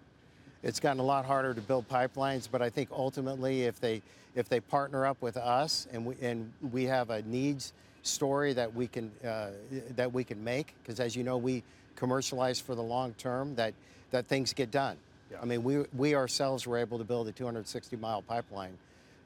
It's 0.63 0.81
gotten 0.81 1.01
a 1.01 1.05
lot 1.05 1.25
harder 1.25 1.53
to 1.53 1.61
build 1.61 1.89
pipelines, 1.89 2.49
but 2.51 2.63
I 2.63 2.71
think 2.71 2.89
ultimately, 2.91 3.65
if 3.65 3.81
they 3.81 4.03
if 4.35 4.49
they 4.49 4.61
partner 4.61 5.07
up 5.07 5.21
with 5.21 5.37
us 5.37 5.87
and 5.93 6.07
we 6.07 6.15
and 6.23 6.53
we 6.73 6.85
have 6.85 7.11
a 7.11 7.23
needs 7.23 7.73
story 8.03 8.53
that 8.53 8.73
we 8.73 8.87
can 8.87 9.11
uh, 9.25 9.49
that 9.97 10.13
we 10.13 10.25
can 10.25 10.43
make 10.43 10.75
because 10.83 11.01
as 11.01 11.17
you 11.17 11.25
know 11.25 11.37
we 11.37 11.63
commercialize 11.97 12.61
for 12.61 12.75
the 12.75 12.83
long 12.83 13.13
term 13.15 13.55
that 13.55 13.75
that 14.11 14.27
things 14.27 14.53
get 14.53 14.71
done. 14.71 14.97
Yeah. 15.31 15.39
I 15.43 15.45
mean 15.45 15.63
we 15.65 15.85
we 15.97 16.15
ourselves 16.15 16.67
were 16.67 16.79
able 16.79 16.99
to 16.99 17.05
build 17.05 17.29
a 17.29 17.33
260 17.33 17.97
mile 17.97 18.23
pipeline 18.23 18.79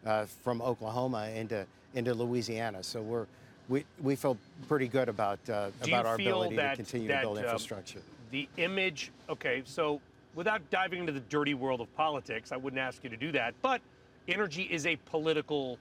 uh, 0.07 0.27
from 0.27 0.63
Oklahoma 0.63 1.29
into 1.29 1.67
into 1.95 2.15
Louisiana. 2.15 2.83
So 2.83 3.03
we're 3.03 3.27
we, 3.69 3.85
we 4.03 4.17
feel 4.17 4.37
pretty 4.69 4.89
good 4.89 5.09
about 5.09 5.39
uh, 5.49 5.71
about 5.83 6.05
our 6.05 6.17
ability 6.17 6.57
that, 6.57 6.71
to 6.73 6.77
continue 6.77 7.09
that, 7.09 7.21
to 7.21 7.27
build 7.27 7.39
um, 7.39 7.45
infrastructure. 7.45 8.01
the 8.31 8.49
image, 8.57 9.13
okay, 9.29 9.63
so 9.65 10.01
without 10.35 10.61
diving 10.71 11.01
into 11.01 11.13
the 11.13 11.21
dirty 11.21 11.55
world 11.55 11.81
of 11.81 11.97
politics, 11.97 12.53
I 12.53 12.57
wouldn't 12.57 12.81
ask 12.81 13.03
you 13.05 13.11
to 13.11 13.17
do 13.17 13.33
that, 13.33 13.55
but 13.63 13.81
energy 14.29 14.63
is 14.63 14.87
a 14.87 14.97
political 15.07 15.79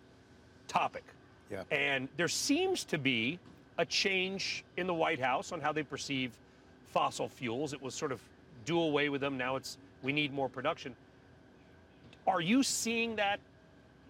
topic. 0.67 1.03
Yeah. 1.51 1.63
And 1.71 2.07
there 2.15 2.27
seems 2.27 2.83
to 2.85 2.97
be 2.97 3.39
a 3.77 3.85
change 3.85 4.63
in 4.77 4.85
the 4.85 4.93
White 4.93 5.19
House 5.19 5.51
on 5.51 5.59
how 5.59 5.71
they 5.71 5.83
perceive 5.83 6.31
fossil 6.91 7.27
fuels. 7.27 7.73
It 7.73 7.81
was 7.81 7.95
sort 7.95 8.11
of 8.11 8.21
do 8.69 8.79
away 8.79 9.09
with 9.09 9.21
them. 9.21 9.37
Now 9.37 9.55
it's 9.55 9.77
we 10.03 10.13
need 10.13 10.31
more 10.31 10.47
production. 10.47 10.95
Are 12.27 12.41
you 12.41 12.63
seeing 12.63 13.15
that 13.15 13.39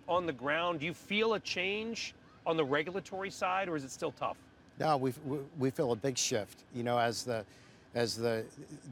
on 0.08 0.26
the 0.26 0.34
ground? 0.34 0.82
Do 0.82 0.86
you 0.86 0.94
feel 0.94 1.34
a 1.34 1.40
change 1.40 2.14
on 2.46 2.58
the 2.58 2.66
regulatory 2.66 3.32
side, 3.32 3.70
or 3.70 3.76
is 3.76 3.84
it 3.84 3.92
still 3.92 4.12
tough? 4.12 4.38
No, 4.80 4.98
we 4.98 5.14
we 5.58 5.70
feel 5.70 5.92
a 5.92 5.96
big 5.96 6.18
shift. 6.18 6.64
You 6.76 6.84
know, 6.84 7.00
as 7.00 7.24
the 7.24 7.46
as 7.96 8.18
the 8.18 8.44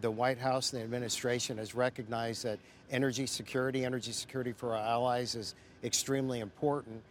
the 0.01 0.09
White 0.09 0.37
House 0.37 0.71
and 0.71 0.79
the 0.79 0.85
administration 0.85 1.57
has 1.57 1.75
recognized 1.75 2.43
that 2.45 2.59
energy 2.89 3.25
security, 3.25 3.83
energy 3.83 4.13
security 4.13 4.53
for 4.53 4.75
our 4.75 4.83
allies 4.83 5.35
is 5.35 5.55
extremely 5.83 6.39
important 6.39 7.01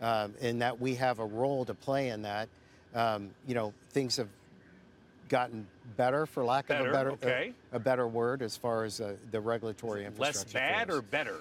um, 0.00 0.34
and 0.40 0.62
that 0.62 0.80
we 0.80 0.94
have 0.94 1.18
a 1.18 1.26
role 1.26 1.64
to 1.64 1.74
play 1.74 2.08
in 2.10 2.22
that. 2.22 2.48
Um, 2.94 3.30
you 3.46 3.54
know, 3.54 3.72
things 3.90 4.16
have 4.16 4.28
gotten 5.28 5.66
better, 5.96 6.26
for 6.26 6.44
lack 6.44 6.68
better, 6.68 6.84
of 6.84 6.90
a 6.90 6.92
better 6.92 7.10
okay. 7.12 7.52
a, 7.72 7.76
a, 7.76 7.78
better 7.78 8.06
word, 8.06 8.42
as 8.42 8.56
far 8.56 8.84
as 8.84 9.00
uh, 9.00 9.14
the 9.30 9.40
regulatory 9.40 10.04
infrastructure. 10.04 10.58
Less 10.58 10.70
bad 10.70 10.88
goes. 10.88 10.98
or 10.98 11.02
better? 11.02 11.36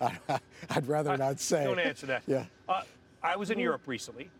I'd 0.70 0.86
rather 0.86 1.16
not 1.16 1.40
say. 1.40 1.64
Don't 1.64 1.78
answer 1.78 2.06
that. 2.06 2.22
Yeah. 2.26 2.44
Uh, 2.68 2.82
I 3.22 3.36
was 3.36 3.50
in 3.50 3.58
Europe 3.58 3.82
recently, 3.86 4.30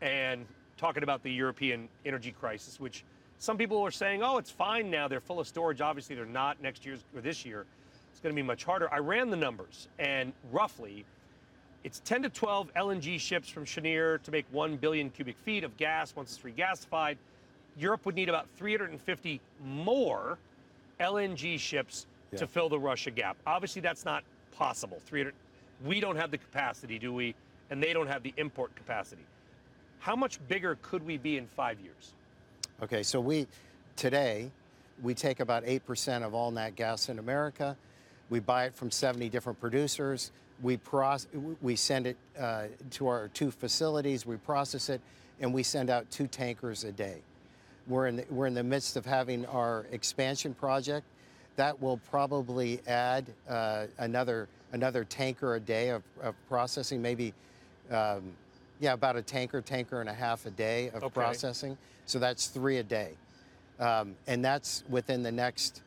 and 0.00 0.44
talking 0.76 1.02
about 1.02 1.22
the 1.22 1.30
European 1.30 1.88
energy 2.04 2.32
crisis, 2.32 2.80
which 2.80 3.04
some 3.38 3.56
people 3.56 3.80
are 3.82 3.90
saying, 3.90 4.22
oh, 4.22 4.38
it's 4.38 4.50
fine 4.50 4.90
now. 4.90 5.06
They're 5.08 5.20
full 5.20 5.40
of 5.40 5.46
storage. 5.46 5.80
Obviously, 5.80 6.16
they're 6.16 6.24
not 6.24 6.60
next 6.62 6.84
year's 6.84 7.00
or 7.14 7.20
this 7.20 7.44
year. 7.44 7.66
It's 8.10 8.20
going 8.20 8.34
to 8.34 8.36
be 8.36 8.46
much 8.46 8.64
harder. 8.64 8.92
I 8.92 8.98
ran 8.98 9.30
the 9.30 9.36
numbers, 9.36 9.88
and 9.98 10.32
roughly 10.50 11.04
it's 11.84 12.00
10 12.00 12.22
to 12.22 12.28
12 12.30 12.72
LNG 12.74 13.20
ships 13.20 13.48
from 13.48 13.64
Cheniere 13.66 14.18
to 14.24 14.30
make 14.30 14.46
1 14.50 14.76
billion 14.76 15.10
cubic 15.10 15.36
feet 15.38 15.64
of 15.64 15.76
gas 15.76 16.16
once 16.16 16.34
it's 16.34 16.56
regasified. 16.56 17.16
Europe 17.76 18.06
would 18.06 18.14
need 18.14 18.28
about 18.28 18.46
350 18.56 19.40
more 19.64 20.38
LNG 21.00 21.58
ships 21.58 22.06
Yeah. 22.32 22.38
to 22.40 22.46
fill 22.46 22.68
the 22.68 22.78
Russia 22.78 23.10
gap. 23.10 23.36
Obviously, 23.46 23.80
that's 23.82 24.04
not 24.04 24.24
possible. 24.52 25.00
300. 25.06 25.34
We 25.84 26.00
don't 26.00 26.16
have 26.16 26.30
the 26.30 26.38
capacity, 26.38 26.98
do 26.98 27.12
we? 27.12 27.34
And 27.70 27.82
they 27.82 27.92
don't 27.92 28.06
have 28.06 28.22
the 28.22 28.32
import 28.36 28.74
capacity. 28.76 29.24
How 29.98 30.14
much 30.14 30.38
bigger 30.48 30.76
could 30.82 31.04
we 31.04 31.16
be 31.16 31.36
in 31.38 31.46
five 31.46 31.80
years? 31.80 32.12
Okay, 32.82 33.02
so 33.02 33.20
we 33.20 33.46
today 33.96 34.50
we 35.02 35.14
take 35.14 35.40
about 35.40 35.62
eight 35.66 35.84
percent 35.86 36.24
of 36.24 36.34
all 36.34 36.50
nat 36.50 36.76
gas 36.76 37.08
in 37.08 37.18
America. 37.18 37.76
We 38.30 38.40
buy 38.40 38.66
it 38.66 38.74
from 38.74 38.90
70 38.90 39.28
different 39.28 39.60
producers. 39.60 40.30
We 40.62 40.78
we 41.62 41.76
send 41.76 42.06
it 42.06 42.16
uh, 42.38 42.66
to 42.92 43.06
our 43.08 43.28
two 43.28 43.50
facilities. 43.50 44.24
We 44.26 44.36
process 44.36 44.88
it, 44.88 45.00
and 45.40 45.52
we 45.52 45.62
send 45.62 45.90
out 45.90 46.10
two 46.10 46.26
tankers 46.26 46.84
a 46.84 46.92
day. 46.92 47.22
We're 47.86 48.06
in 48.06 48.16
the, 48.16 48.24
we're 48.30 48.46
in 48.46 48.54
the 48.54 48.62
midst 48.62 48.96
of 48.96 49.04
having 49.04 49.44
our 49.46 49.86
expansion 49.92 50.54
project. 50.54 51.06
That 51.56 51.80
will 51.80 51.98
probably 52.10 52.80
add 52.86 53.26
uh, 53.48 53.86
another 53.98 54.48
another 54.72 55.04
tanker 55.04 55.54
a 55.54 55.60
day 55.60 55.90
of, 55.90 56.02
of 56.20 56.34
processing, 56.48 57.00
maybe, 57.00 57.32
um, 57.92 58.32
yeah, 58.80 58.92
about 58.92 59.14
a 59.14 59.22
tanker, 59.22 59.60
tanker 59.60 60.00
and 60.00 60.10
a 60.10 60.14
half 60.14 60.46
a 60.46 60.50
day 60.50 60.88
of 60.88 61.04
Okay. 61.04 61.14
processing. 61.14 61.78
So 62.06 62.18
that's 62.18 62.48
three 62.48 62.78
a 62.78 62.82
day. 62.82 63.12
Um, 63.78 64.16
and 64.26 64.44
that's 64.44 64.82
within 64.88 65.22
the 65.22 65.30
next 65.30 65.82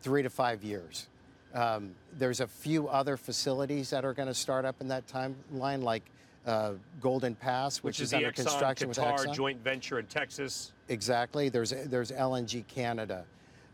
three 0.00 0.24
to 0.24 0.30
five 0.30 0.64
years. 0.64 1.06
Um, 1.54 1.94
there's 2.18 2.40
a 2.40 2.48
few 2.48 2.88
other 2.88 3.16
facilities 3.16 3.90
that 3.90 4.04
are 4.04 4.12
going 4.12 4.28
to 4.28 4.34
start 4.34 4.64
up 4.64 4.80
in 4.80 4.88
that 4.88 5.06
timeline, 5.06 5.82
like 5.84 6.02
uh, 6.46 6.72
Golden 7.00 7.34
Pass, 7.34 7.78
which, 7.78 7.98
which 7.98 8.00
is 8.00 8.08
is 8.10 8.14
under 8.14 8.30
Exxon 8.30 8.34
construction 8.36 8.88
with 8.88 8.98
Qatar 8.98 9.26
Exxon. 9.26 9.34
joint 9.34 9.64
venture 9.64 9.98
in 9.98 10.06
Texas 10.06 10.72
Exactly. 10.88 11.48
There's 11.48 11.70
there's 11.86 12.12
LNG 12.12 12.66
Canada, 12.68 13.24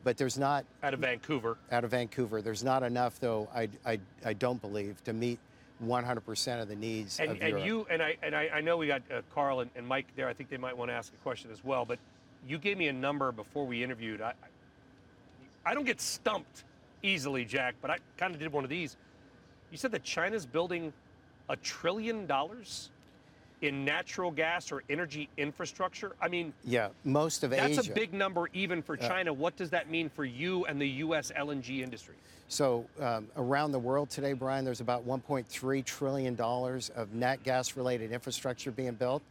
but 0.04 0.16
there's 0.16 0.38
not 0.38 0.64
out 0.82 0.94
of 0.94 1.00
Vancouver. 1.00 1.58
out 1.70 1.84
of 1.84 1.90
Vancouver. 1.90 2.40
There's 2.40 2.64
not 2.64 2.82
enough, 2.82 3.20
though. 3.20 3.48
I 3.54 3.68
I, 3.84 4.00
I 4.24 4.32
don't 4.32 4.60
believe 4.60 5.04
to 5.04 5.12
meet 5.12 5.38
100% 5.84 6.62
of 6.62 6.68
the 6.68 6.76
needs 6.76 7.18
And, 7.18 7.32
of 7.32 7.38
and 7.40 7.48
Europe. 7.50 7.66
you 7.66 7.86
and 7.90 8.02
I 8.02 8.16
and 8.22 8.34
I, 8.34 8.48
I 8.54 8.60
know 8.62 8.76
we 8.78 8.86
got 8.86 9.02
uh, 9.12 9.20
Carl 9.34 9.60
and, 9.60 9.70
and 9.76 9.86
Mike 9.86 10.06
there. 10.16 10.28
I 10.28 10.32
think 10.32 10.48
they 10.48 10.56
might 10.56 10.76
want 10.76 10.90
to 10.90 10.94
ask 10.94 11.12
a 11.12 11.16
question 11.22 11.50
as 11.50 11.62
well. 11.64 11.84
But 11.84 11.98
you 12.48 12.56
gave 12.58 12.78
me 12.78 12.88
a 12.88 12.92
number 12.92 13.30
before 13.32 13.66
we 13.66 13.82
interviewed. 13.84 14.20
I, 14.22 14.32
I 15.66 15.74
don't 15.74 15.84
get 15.84 16.00
stumped 16.00 16.64
easily, 17.02 17.44
Jack, 17.44 17.74
but 17.82 17.90
I 17.90 17.98
kind 18.16 18.32
of 18.34 18.40
did 18.40 18.52
one 18.52 18.64
of 18.64 18.70
these. 18.70 18.96
You 19.70 19.76
said 19.78 19.92
that 19.92 20.02
China's 20.04 20.46
building 20.46 20.92
a 21.48 21.56
trillion 21.56 22.26
dollars 22.26 22.90
in 23.62 23.84
natural 23.84 24.30
gas 24.30 24.72
or 24.72 24.82
energy 24.90 25.28
infrastructure. 25.36 26.12
I 26.20 26.28
mean, 26.28 26.52
yeah, 26.64 26.88
most 27.04 27.44
of 27.44 27.50
that's 27.50 27.62
Asia. 27.62 27.76
That's 27.76 27.88
a 27.88 27.92
big 27.92 28.12
number 28.12 28.48
even 28.52 28.82
for 28.82 28.96
China. 28.96 29.32
What 29.32 29.56
does 29.56 29.70
that 29.70 29.88
mean 29.88 30.08
for 30.08 30.24
you 30.24 30.64
and 30.66 30.80
the 30.80 30.88
U.S. 30.88 31.30
LNG 31.36 31.80
industry? 31.80 32.14
So 32.48 32.84
um, 33.00 33.28
around 33.36 33.72
the 33.72 33.78
world 33.78 34.10
today, 34.10 34.32
Brian, 34.32 34.64
there's 34.64 34.80
about 34.80 35.06
1.3 35.06 35.84
trillion 35.84 36.34
dollars 36.34 36.90
of 36.96 37.14
net 37.14 37.42
gas-related 37.44 38.12
infrastructure 38.12 38.70
being 38.70 38.94
built. 38.94 39.22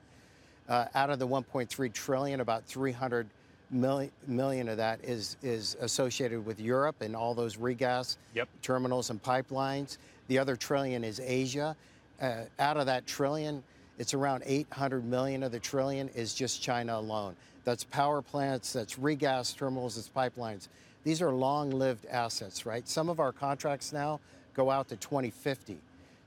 Uh, 0.69 0.85
out 0.95 1.09
of 1.09 1.19
the 1.19 1.27
1.3 1.27 1.91
trillion, 1.93 2.39
about 2.39 2.63
300 2.65 3.27
million, 3.69 4.11
million 4.27 4.69
of 4.69 4.77
that 4.77 4.99
is 5.03 5.37
is 5.43 5.75
associated 5.81 6.45
with 6.45 6.59
Europe 6.59 7.01
and 7.01 7.15
all 7.15 7.33
those 7.33 7.57
regas 7.57 8.17
Yep. 8.33 8.47
terminals 8.61 9.09
and 9.09 9.21
pipelines. 9.21 9.97
The 10.27 10.39
other 10.39 10.55
trillion 10.55 11.03
is 11.03 11.19
Asia. 11.19 11.75
Uh, 12.21 12.43
out 12.59 12.77
of 12.77 12.85
that 12.85 13.07
trillion, 13.07 13.63
it's 13.97 14.13
around 14.13 14.43
800 14.45 15.03
million 15.03 15.41
of 15.41 15.51
the 15.51 15.59
trillion 15.59 16.07
is 16.09 16.33
just 16.35 16.61
China 16.61 16.97
alone. 16.97 17.35
That's 17.63 17.83
power 17.83 18.21
plants, 18.21 18.73
that's 18.73 18.95
regas 18.95 19.55
terminals, 19.55 19.97
it's 19.97 20.09
pipelines. 20.09 20.67
These 21.03 21.21
are 21.23 21.31
long-lived 21.31 22.05
assets, 22.05 22.65
right? 22.65 22.87
Some 22.87 23.09
of 23.09 23.19
our 23.19 23.31
contracts 23.31 23.91
now 23.91 24.19
go 24.53 24.69
out 24.69 24.87
to 24.89 24.95
2050. 24.97 25.77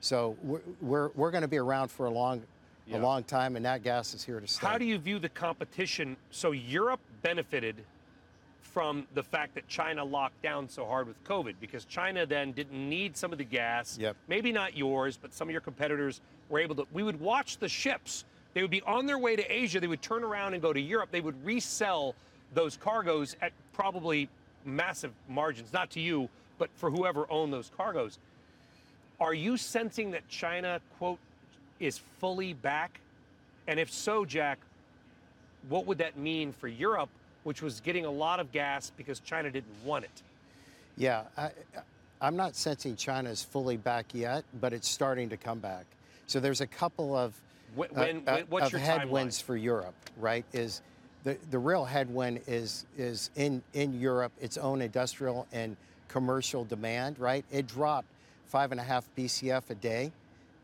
So 0.00 0.36
we're, 0.42 0.60
we're, 0.80 1.08
we're 1.14 1.30
going 1.30 1.42
to 1.42 1.48
be 1.48 1.58
around 1.58 1.88
for 1.92 2.06
a 2.06 2.10
long, 2.10 2.42
Yeah. 2.86 2.98
a 2.98 3.00
long 3.00 3.22
time, 3.22 3.54
and 3.54 3.64
that 3.64 3.84
gas 3.84 4.14
is 4.14 4.24
here 4.24 4.40
to 4.40 4.48
stay. 4.48 4.66
How 4.66 4.78
do 4.78 4.84
you 4.84 4.98
view 4.98 5.20
the 5.20 5.28
competition? 5.28 6.16
So 6.32 6.50
Europe 6.50 7.00
benefited 7.22 7.76
from 8.64 9.06
the 9.14 9.22
fact 9.22 9.54
that 9.54 9.68
China 9.68 10.02
locked 10.02 10.42
down 10.42 10.68
so 10.68 10.84
hard 10.84 11.06
with 11.06 11.22
COVID 11.24 11.54
because 11.60 11.84
China 11.84 12.26
then 12.26 12.52
didn't 12.52 12.88
need 12.88 13.16
some 13.16 13.30
of 13.30 13.38
the 13.38 13.44
gas. 13.44 13.96
Yep. 13.98 14.16
Maybe 14.26 14.50
not 14.52 14.76
yours, 14.76 15.18
but 15.20 15.32
some 15.32 15.48
of 15.48 15.52
your 15.52 15.60
competitors 15.60 16.20
were 16.48 16.58
able 16.58 16.74
to. 16.76 16.86
We 16.92 17.02
would 17.02 17.20
watch 17.20 17.58
the 17.58 17.68
ships. 17.68 18.24
They 18.54 18.62
would 18.62 18.70
be 18.70 18.82
on 18.82 19.06
their 19.06 19.18
way 19.18 19.36
to 19.36 19.42
Asia. 19.52 19.80
They 19.80 19.86
would 19.86 20.02
turn 20.02 20.24
around 20.24 20.54
and 20.54 20.62
go 20.62 20.72
to 20.72 20.80
Europe. 20.80 21.10
They 21.12 21.20
would 21.20 21.44
resell 21.44 22.14
those 22.54 22.76
cargoes 22.76 23.36
at 23.42 23.52
probably 23.72 24.28
massive 24.64 25.12
margins, 25.28 25.72
not 25.72 25.90
to 25.90 26.00
you, 26.00 26.28
but 26.58 26.70
for 26.76 26.90
whoever 26.90 27.30
owned 27.30 27.52
those 27.52 27.70
cargoes. 27.76 28.18
Are 29.20 29.34
you 29.34 29.56
sensing 29.56 30.10
that 30.12 30.28
China, 30.28 30.80
quote, 30.98 31.18
is 31.80 31.98
fully 32.18 32.54
back? 32.54 33.00
And 33.66 33.78
if 33.78 33.90
so, 33.90 34.24
Jack, 34.24 34.58
what 35.68 35.86
would 35.86 35.98
that 35.98 36.16
mean 36.18 36.52
for 36.52 36.68
Europe, 36.68 37.08
which 37.44 37.62
was 37.62 37.80
getting 37.80 38.04
a 38.04 38.10
lot 38.10 38.40
of 38.40 38.50
gas 38.52 38.90
because 38.96 39.20
China 39.20 39.50
didn't 39.50 39.84
want 39.84 40.04
it? 40.04 40.22
Yeah, 40.96 41.22
I, 41.36 41.50
I'm 42.20 42.36
not 42.36 42.56
sensing 42.56 42.96
China 42.96 43.30
is 43.30 43.42
fully 43.42 43.76
back 43.76 44.06
yet, 44.12 44.44
but 44.60 44.72
it's 44.72 44.88
starting 44.88 45.28
to 45.28 45.36
come 45.36 45.58
back. 45.60 45.84
So 46.26 46.40
there's 46.40 46.60
a 46.62 46.66
couple 46.66 47.14
of 47.16 47.34
When, 47.74 47.90
uh, 47.90 47.92
when, 47.94 48.16
uh, 48.26 48.32
when- 48.34 48.46
what's 48.46 48.66
of 48.66 48.72
your 48.72 48.80
headwinds 48.80 49.38
timeline? 49.40 49.44
for 49.44 49.56
Europe, 49.56 49.94
right? 50.18 50.44
Is 50.52 50.82
the, 51.22 51.36
the 51.50 51.58
real 51.58 51.84
headwind 51.84 52.40
is 52.46 52.84
is 52.98 53.30
in 53.36 53.62
in 53.72 53.98
Europe 53.98 54.32
its 54.40 54.58
own 54.58 54.82
industrial 54.82 55.46
and 55.52 55.76
commercial 56.08 56.64
demand, 56.64 57.18
right? 57.18 57.44
It 57.50 57.66
dropped 57.66 58.08
five 58.46 58.72
and 58.72 58.80
a 58.80 58.84
half 58.84 59.08
BCF 59.16 59.70
a 59.70 59.74
day, 59.74 60.12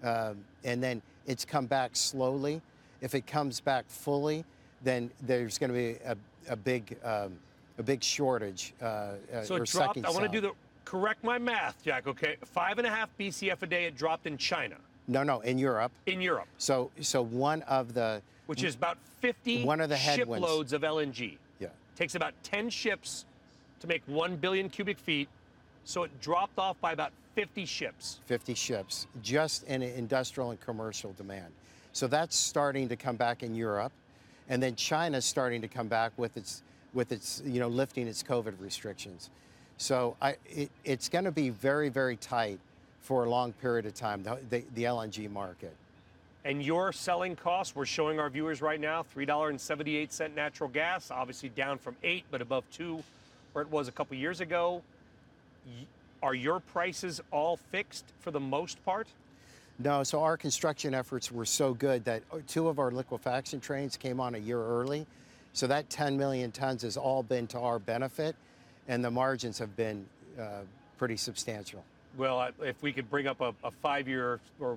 um, 0.03 0.37
and 0.65 0.83
then 0.83 1.03
it's 1.27 1.45
come 1.45 1.67
back 1.67 1.97
slowly. 1.97 2.61
If 3.01 3.15
it 3.15 3.27
comes 3.27 3.61
back 3.61 3.87
fully, 3.89 4.45
then 4.85 5.11
there's 5.23 5.57
going 5.59 5.71
to 5.71 5.75
be 5.75 5.99
a, 6.05 6.17
a 6.51 6.57
big 6.57 6.99
um, 7.03 7.39
a 7.79 7.83
big 7.83 8.03
shortage. 8.03 8.75
Uh, 8.83 8.85
uh, 8.85 9.43
So 9.43 9.57
it 9.57 9.65
dropped. 9.67 10.05
I 10.05 10.11
want 10.11 10.25
to 10.25 10.29
do 10.29 10.41
the 10.41 10.53
correct 10.85 11.25
my 11.25 11.39
math, 11.39 11.83
Jack. 11.83 12.07
Okay, 12.07 12.37
five 12.45 12.77
and 12.79 12.87
a 12.87 12.91
half 12.91 13.09
BCF 13.19 13.63
a 13.63 13.67
day. 13.67 13.85
It 13.87 13.97
dropped 13.97 14.27
in 14.27 14.37
China, 14.37 14.77
No, 15.09 15.23
no, 15.23 15.41
in 15.41 15.57
Europe. 15.57 15.93
in 16.07 16.21
Europe, 16.21 16.49
So, 16.59 16.91
so 17.01 17.23
one 17.23 17.63
of 17.63 17.95
the 17.95 18.21
which 18.47 18.65
is 18.65 18.75
about 18.75 18.99
50 19.21 19.65
One 19.65 19.81
of 19.81 19.89
the 19.89 19.97
shiploads 19.97 20.73
of 20.73 20.83
LNG. 20.83 21.39
yeah, 21.61 21.69
Takes 21.95 22.17
about 22.17 22.35
10 22.43 22.69
ships 22.69 23.25
to 23.79 23.87
make 23.87 24.03
one 24.07 24.35
billion 24.37 24.69
cubic 24.69 24.99
feet. 24.99 25.29
So 25.85 26.03
it 26.03 26.21
dropped 26.21 26.59
off 26.59 26.77
by 26.81 26.93
about 26.93 27.13
50 27.37 27.65
ships. 27.65 28.19
50 28.27 28.55
ships 28.55 29.07
just 29.23 29.63
in 29.65 29.83
industrial 29.83 30.51
and 30.51 30.61
commercial 30.61 31.13
demand. 31.13 31.53
So 31.93 32.09
that's 32.09 32.37
starting 32.37 32.89
to 32.89 32.97
come 32.97 33.15
back 33.17 33.45
in 33.45 33.55
Europe, 33.55 33.93
and 34.51 34.61
then 34.63 34.75
China's 34.75 35.25
starting 35.25 35.63
to 35.63 35.69
come 35.69 35.89
back 35.89 36.13
with 36.19 36.37
its 36.37 36.63
with 36.93 37.13
its 37.13 37.41
you 37.47 37.61
know 37.61 37.69
lifting 37.69 38.07
its 38.07 38.23
COVID 38.23 38.61
restrictions. 38.61 39.31
So 39.79 40.17
I 40.21 40.37
it, 40.45 40.71
it's 40.85 41.09
going 41.09 41.25
to 41.25 41.33
be 41.33 41.49
very 41.49 41.89
very 41.89 42.17
tight 42.17 42.59
for 43.01 43.25
a 43.25 43.31
long 43.31 43.55
period 43.55 43.87
of 43.87 43.95
time. 43.95 44.23
The, 44.23 44.39
the, 44.51 44.65
the 44.75 44.85
LNG 44.85 45.31
market. 45.31 45.75
And 46.45 46.63
your 46.63 46.93
selling 46.93 47.37
costs, 47.37 47.75
we're 47.75 47.87
showing 47.87 48.19
our 48.19 48.31
viewers 48.31 48.63
right 48.63 48.81
now, 48.81 49.05
$3.78 49.15 50.35
natural 50.35 50.71
gas, 50.71 51.11
obviously 51.11 51.51
down 51.51 51.77
from 51.77 51.97
8 52.03 52.25
but 52.31 52.41
above 52.41 52.65
2 52.73 53.03
where 53.53 53.63
it 53.63 53.71
was 53.71 53.89
a 53.89 53.93
couple 53.93 54.17
years 54.17 54.41
ago. 54.41 54.83
Are 56.23 56.35
your 56.35 56.61
prices 56.61 57.21
all 57.31 57.57
fixed 57.57 58.05
for 58.21 58.31
the 58.31 58.41
most 58.41 58.83
part? 58.85 59.07
No, 59.83 60.03
so 60.03 60.23
our 60.23 60.37
construction 60.37 60.93
efforts 60.93 61.33
were 61.33 61.47
so 61.47 61.73
good 61.73 62.05
that 62.05 62.23
uh, 62.31 62.39
two 62.47 62.69
of 62.69 62.79
our 62.79 62.91
liquefaction 62.91 63.61
trains 63.61 63.97
came 63.97 64.21
on 64.21 64.35
a 64.35 64.39
year 64.39 64.61
early. 64.61 65.07
So 65.55 65.67
that 65.69 65.89
10 65.89 66.19
million 66.19 66.53
tons 66.53 66.83
has 66.83 66.99
all 66.99 67.23
been 67.23 67.47
to 67.49 67.59
our 67.59 67.79
benefit, 67.79 68.37
and 68.89 69.03
the 69.03 69.11
margins 69.11 69.59
have 69.59 69.75
been 69.77 70.07
uh, 70.39 70.61
pretty 70.99 71.17
substantial. 71.17 71.83
Well, 72.19 72.51
if 72.63 72.83
we 72.83 72.93
could 72.93 73.09
bring 73.09 73.27
up 73.27 73.41
a, 73.41 73.55
a 73.65 73.71
five-year 73.71 74.39
or 74.61 74.77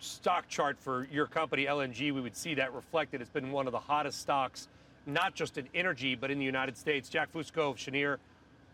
stock 0.00 0.48
chart 0.48 0.76
for 0.80 1.06
your 1.12 1.26
company, 1.26 1.66
LNG, 1.66 2.12
we 2.12 2.20
would 2.20 2.36
see 2.36 2.54
that 2.54 2.74
reflected. 2.74 3.20
It's 3.20 3.30
been 3.30 3.52
one 3.52 3.66
of 3.66 3.72
the 3.72 3.78
hottest 3.78 4.20
stocks, 4.20 4.66
not 5.06 5.34
just 5.34 5.56
in 5.56 5.68
energy, 5.72 6.16
but 6.16 6.30
in 6.32 6.38
the 6.40 6.44
United 6.44 6.76
States. 6.76 7.08
Jack 7.08 7.32
Fusco 7.32 7.70
of 7.70 7.76
Cheniere 7.76 8.18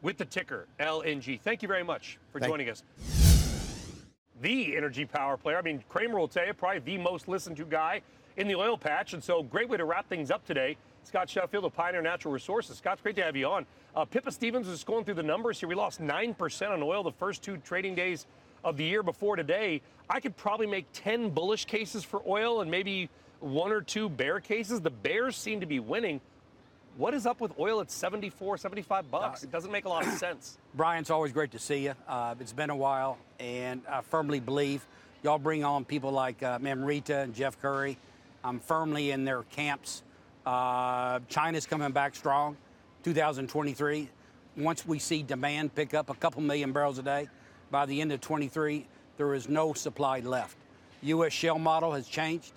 with 0.00 0.16
the 0.16 0.24
ticker 0.24 0.66
LNG. 0.80 1.38
Thank 1.40 1.60
you 1.60 1.68
very 1.68 1.84
much 1.84 2.18
for 2.32 2.40
Thank- 2.40 2.50
joining 2.50 2.70
us. 2.70 2.82
The 4.40 4.76
energy 4.76 5.04
power 5.04 5.36
player. 5.36 5.58
I 5.58 5.62
mean, 5.62 5.82
Cramer 5.88 6.18
will 6.18 6.28
tell 6.28 6.46
you, 6.46 6.54
probably 6.54 6.78
the 6.80 6.98
most 6.98 7.26
listened 7.26 7.56
to 7.56 7.64
guy 7.64 8.02
in 8.36 8.46
the 8.46 8.54
oil 8.54 8.78
patch. 8.78 9.12
And 9.14 9.22
so, 9.22 9.42
great 9.42 9.68
way 9.68 9.76
to 9.76 9.84
wrap 9.84 10.08
things 10.08 10.30
up 10.30 10.44
today. 10.46 10.76
Scott 11.02 11.28
Sheffield 11.28 11.64
of 11.64 11.74
Pioneer 11.74 12.02
Natural 12.02 12.32
Resources. 12.32 12.78
Scott, 12.78 13.02
great 13.02 13.16
to 13.16 13.22
have 13.22 13.34
you 13.34 13.46
on. 13.46 13.66
Uh, 13.96 14.04
Pippa 14.04 14.30
Stevens 14.30 14.68
is 14.68 14.84
going 14.84 15.04
through 15.04 15.14
the 15.14 15.22
numbers 15.22 15.58
here. 15.58 15.68
We 15.68 15.74
lost 15.74 16.00
9% 16.00 16.70
on 16.70 16.82
oil 16.82 17.02
the 17.02 17.12
first 17.12 17.42
two 17.42 17.56
trading 17.58 17.94
days 17.94 18.26
of 18.62 18.76
the 18.76 18.84
year 18.84 19.02
before 19.02 19.34
today. 19.34 19.80
I 20.08 20.20
could 20.20 20.36
probably 20.36 20.66
make 20.66 20.86
10 20.92 21.30
bullish 21.30 21.64
cases 21.64 22.04
for 22.04 22.22
oil 22.26 22.60
and 22.60 22.70
maybe 22.70 23.08
one 23.40 23.72
or 23.72 23.80
two 23.80 24.08
bear 24.08 24.38
cases. 24.38 24.80
The 24.80 24.90
bears 24.90 25.36
seem 25.36 25.60
to 25.60 25.66
be 25.66 25.80
winning. 25.80 26.20
What 26.98 27.14
is 27.14 27.26
up 27.26 27.40
with 27.40 27.52
oil 27.60 27.80
at 27.80 27.92
74, 27.92 28.58
75 28.58 29.08
bucks? 29.08 29.44
It 29.44 29.52
doesn't 29.52 29.70
make 29.70 29.84
a 29.84 29.88
lot 29.88 30.04
of 30.04 30.12
sense. 30.14 30.58
Brian, 30.74 31.02
it's 31.02 31.10
always 31.10 31.30
great 31.30 31.52
to 31.52 31.58
see 31.60 31.84
you. 31.84 31.94
Uh, 32.08 32.34
it's 32.40 32.52
been 32.52 32.70
a 32.70 32.76
while, 32.76 33.18
and 33.38 33.82
I 33.88 34.00
firmly 34.00 34.40
believe 34.40 34.84
y'all 35.22 35.38
bring 35.38 35.62
on 35.62 35.84
people 35.84 36.10
like 36.10 36.42
uh, 36.42 36.58
Amrita 36.60 37.18
and 37.18 37.36
Jeff 37.36 37.56
Currie. 37.62 37.96
I'm 38.42 38.58
firmly 38.58 39.12
in 39.12 39.24
their 39.24 39.44
camps. 39.44 40.02
Uh, 40.44 41.20
China's 41.28 41.66
coming 41.66 41.92
back 41.92 42.16
strong, 42.16 42.56
2023. 43.04 44.08
Once 44.56 44.84
we 44.84 44.98
see 44.98 45.22
demand 45.22 45.76
pick 45.76 45.94
up 45.94 46.10
a 46.10 46.14
couple 46.14 46.42
million 46.42 46.72
barrels 46.72 46.98
a 46.98 47.02
day, 47.04 47.28
by 47.70 47.86
the 47.86 48.00
end 48.00 48.10
of 48.10 48.20
23, 48.20 48.84
there 49.18 49.34
is 49.34 49.48
no 49.48 49.72
supply 49.72 50.18
left. 50.18 50.56
U.S. 51.02 51.32
shale 51.32 51.60
model 51.60 51.92
has 51.92 52.08
changed. 52.08 52.54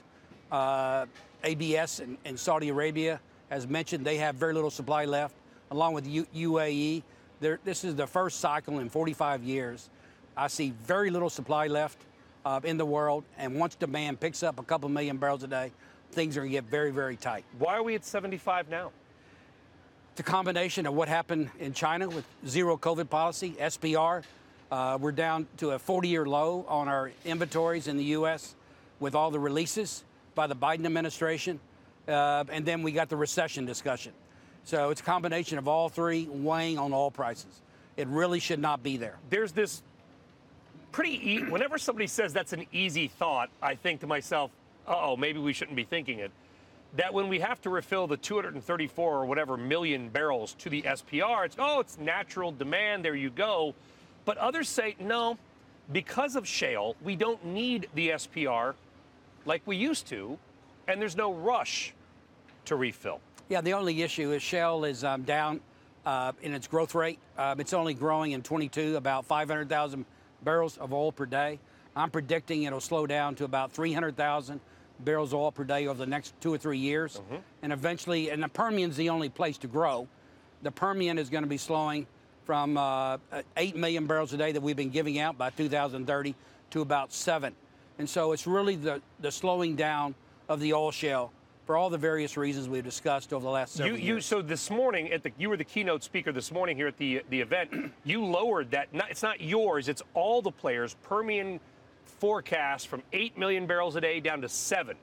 Uh, 0.52 1.06
ABS 1.44 2.00
in, 2.00 2.18
in 2.26 2.38
Saudi 2.38 2.70
Arabia 2.70 3.20
has 3.52 3.68
mentioned 3.68 4.04
they 4.04 4.18
have 4.18 4.34
very 4.34 4.54
little 4.54 4.72
supply 4.72 5.06
left, 5.06 5.36
along 5.70 5.94
with 5.94 6.08
U- 6.08 6.26
UAE. 6.34 7.04
There, 7.40 7.60
this 7.64 7.84
is 7.84 7.94
the 7.94 8.08
first 8.08 8.40
cycle 8.40 8.80
in 8.80 8.90
45 8.90 9.44
years 9.44 9.90
I 10.36 10.48
see 10.48 10.74
very 10.86 11.10
little 11.10 11.30
supply 11.30 11.68
left 11.68 11.98
uh, 12.46 12.60
in 12.64 12.78
the 12.78 12.86
world, 12.86 13.24
and 13.38 13.60
once 13.60 13.76
demand 13.76 14.20
picks 14.20 14.44
up 14.44 14.60
a 14.60 14.64
couple 14.64 14.90
million 14.90 15.18
barrels 15.18 15.44
a 15.44 15.48
day, 15.48 15.72
things 16.12 16.36
are 16.38 16.42
going 16.42 16.52
to 16.52 16.58
get 16.58 16.64
very, 16.66 16.92
very 16.92 17.16
tight. 17.16 17.44
Why 17.60 17.76
are 17.76 17.84
we 17.84 17.96
at 17.96 18.06
75 18.06 18.70
now? 18.70 18.92
It's 20.12 20.22
a 20.22 20.24
combination 20.24 20.86
of 20.86 20.94
what 20.94 21.08
happened 21.08 21.50
in 21.60 21.74
China 21.74 22.10
with 22.10 22.26
zero 22.48 22.78
COVID 22.78 23.10
policy, 23.10 23.56
SPR. 23.60 24.24
Uh, 24.72 24.98
we're 25.00 25.12
down 25.12 25.48
to 25.58 25.72
a 25.72 25.80
40 25.80 26.08
year 26.08 26.26
low 26.26 26.66
on 26.68 26.88
our 26.88 27.12
inventories 27.26 27.88
in 27.88 27.98
the 27.98 28.04
U.S. 28.06 28.56
with 29.00 29.16
all 29.16 29.32
the 29.32 29.40
releases 29.40 30.04
by 30.34 30.48
the 30.48 30.56
Biden 30.56 30.86
administration. 30.86 31.60
Uh, 32.12 32.44
and 32.50 32.66
then 32.66 32.84
we 32.84 32.92
got 32.92 33.10
the 33.10 33.16
recession 33.16 33.66
discussion. 33.66 34.12
So 34.64 34.90
it's 34.90 35.02
a 35.02 35.04
combination 35.04 35.58
of 35.58 35.68
all 35.68 35.90
three 35.90 36.28
weighing 36.28 36.78
on 36.78 36.94
all 36.94 37.10
prices. 37.10 37.62
It 37.98 38.08
really 38.08 38.40
should 38.40 38.60
not 38.60 38.84
be 38.84 38.98
there. 38.98 39.18
There's 39.30 39.52
this 39.52 39.82
pretty, 40.92 41.34
e- 41.34 41.44
whenever 41.44 41.78
somebody 41.78 42.08
says 42.08 42.34
that's 42.34 42.54
an 42.54 42.66
easy 42.72 43.08
thought, 43.08 43.50
I 43.62 43.76
think 43.76 44.02
to 44.02 44.08
myself, 44.08 44.52
oh, 44.88 45.16
maybe 45.18 45.40
we 45.40 45.54
shouldn't 45.54 45.76
be 45.76 45.84
thinking 45.84 46.20
it. 46.20 46.32
That 46.98 47.14
when 47.14 47.30
we 47.30 47.40
have 47.40 47.62
to 47.62 47.70
refill 47.70 48.08
the 48.08 48.18
234 48.18 49.18
or 49.18 49.26
whatever 49.26 49.56
million 49.56 50.10
barrels 50.10 50.54
to 50.56 50.70
the 50.70 50.82
SPR, 50.82 51.46
it's, 51.46 51.56
oh, 51.58 51.80
it's 51.80 51.98
natural 51.98 52.52
demand, 52.52 53.06
there 53.06 53.16
you 53.16 53.30
go. 53.30 53.74
But 54.26 54.38
others 54.38 54.68
say, 54.68 54.96
no, 55.00 55.38
because 55.92 56.36
of 56.36 56.48
shale, 56.48 56.96
we 57.04 57.16
don't 57.16 57.44
need 57.46 57.88
the 57.96 58.10
SPR 58.10 58.76
like 59.46 59.62
we 59.66 59.78
used 59.78 60.08
to, 60.08 60.38
and 60.88 61.02
there's 61.02 61.16
no 61.16 61.34
rush 61.34 61.94
to 62.66 62.76
refill. 62.76 63.20
Yeah, 63.50 63.62
the 63.62 63.74
only 63.74 64.02
issue 64.02 64.32
is 64.32 64.42
shale 64.42 64.86
is 64.86 65.04
um, 65.04 65.24
down 65.24 65.62
uh, 66.06 66.32
in 66.42 66.54
its 66.54 66.68
growth 66.68 66.96
rate. 66.96 67.20
Um, 67.38 67.60
it's 67.60 67.74
only 67.74 67.94
growing 67.94 68.32
in 68.32 68.42
22 68.42 68.96
about 68.96 69.26
500,000 69.26 70.06
barrels 70.44 70.78
of 70.78 70.94
oil 70.94 71.12
per 71.12 71.26
day. 71.26 71.60
I'm 71.96 72.10
predicting 72.10 72.64
it'll 72.64 72.80
slow 72.80 73.06
down 73.06 73.36
to 73.36 73.44
about 73.44 73.72
300,000 73.72 74.60
barrels 75.02 75.34
of 75.34 75.40
oil 75.40 75.52
per 75.52 75.64
day 75.64 75.88
over 75.88 75.98
the 75.98 76.10
next 76.10 76.34
two 76.42 76.54
or 76.54 76.58
three 76.58 76.78
years. 76.78 77.20
And 77.62 77.74
eventually, 77.74 78.30
and 78.30 78.42
the 78.42 78.48
Permian's 78.48 78.96
the 78.96 79.10
only 79.10 79.30
place 79.30 79.58
to 79.60 79.68
grow. 79.68 80.08
The 80.62 80.72
Permian 80.72 81.18
is 81.18 81.30
going 81.30 81.44
to 81.44 81.50
be 81.50 81.58
slowing 81.58 82.08
from 82.46 82.78
uh, 82.78 83.18
8 83.58 83.76
million 83.76 84.08
barrels 84.08 84.34
a 84.34 84.38
day 84.38 84.52
that 84.52 84.62
we've 84.62 84.76
been 84.76 84.90
giving 84.90 85.20
out 85.20 85.38
by 85.38 85.50
2030 85.52 86.36
to 86.72 86.82
about 86.82 87.12
7. 87.12 87.54
And 88.00 88.10
so 88.10 88.32
it's 88.32 88.48
really 88.48 88.76
the, 88.76 89.02
the 89.20 89.32
slowing 89.32 89.76
down 89.76 90.16
of 90.50 90.60
the 90.60 90.74
oil 90.74 90.92
shale 90.92 91.32
for 91.66 91.78
all 91.78 91.90
the 91.90 91.98
various 91.98 92.38
reasons 92.38 92.68
we've 92.68 92.84
discussed 92.84 93.34
over 93.34 93.44
the 93.44 93.50
last 93.52 93.76
You, 93.76 93.84
several 93.86 94.00
you 94.00 94.06
years. 94.14 94.26
so 94.26 94.42
this 94.42 94.70
morning 94.70 95.12
at 95.12 95.24
the 95.24 95.32
you 95.38 95.50
were 95.50 95.58
the 95.58 95.64
keynote 95.64 96.04
speaker 96.04 96.32
this 96.32 96.52
morning 96.52 96.76
here 96.76 96.88
at 96.88 96.98
the 96.98 97.22
the 97.30 97.40
event. 97.42 97.70
You 98.04 98.26
lowered 98.26 98.72
that. 98.72 98.94
Not, 98.94 99.12
it's 99.12 99.22
not 99.22 99.42
yours. 99.42 99.88
It's 99.88 100.02
all 100.14 100.42
the 100.42 100.52
players. 100.52 100.96
Permian 101.04 101.60
forecast 102.06 102.88
from 102.88 103.04
eight 103.14 103.38
million 103.38 103.68
barrels 103.68 103.96
a 103.96 104.02
day 104.02 104.20
down 104.20 104.42
to 104.42 104.50
seven. 104.50 104.98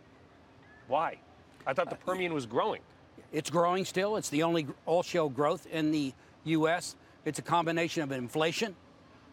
Why? 0.89 1.19
I 1.67 1.75
thought 1.75 1.91
the 1.91 1.97
Permian 1.97 2.35
was 2.35 2.45
growing. 2.47 2.81
It's 3.33 3.51
growing 3.51 3.85
still. 3.85 4.17
It's 4.17 4.31
the 4.31 4.43
only 4.43 4.67
oil 4.87 5.03
shale 5.03 5.29
growth 5.29 5.67
in 5.67 5.91
the 5.93 6.13
U.S. 6.45 6.97
It's 7.25 7.39
a 7.39 7.43
combination 7.43 8.03
of 8.03 8.11
inflation. 8.11 8.75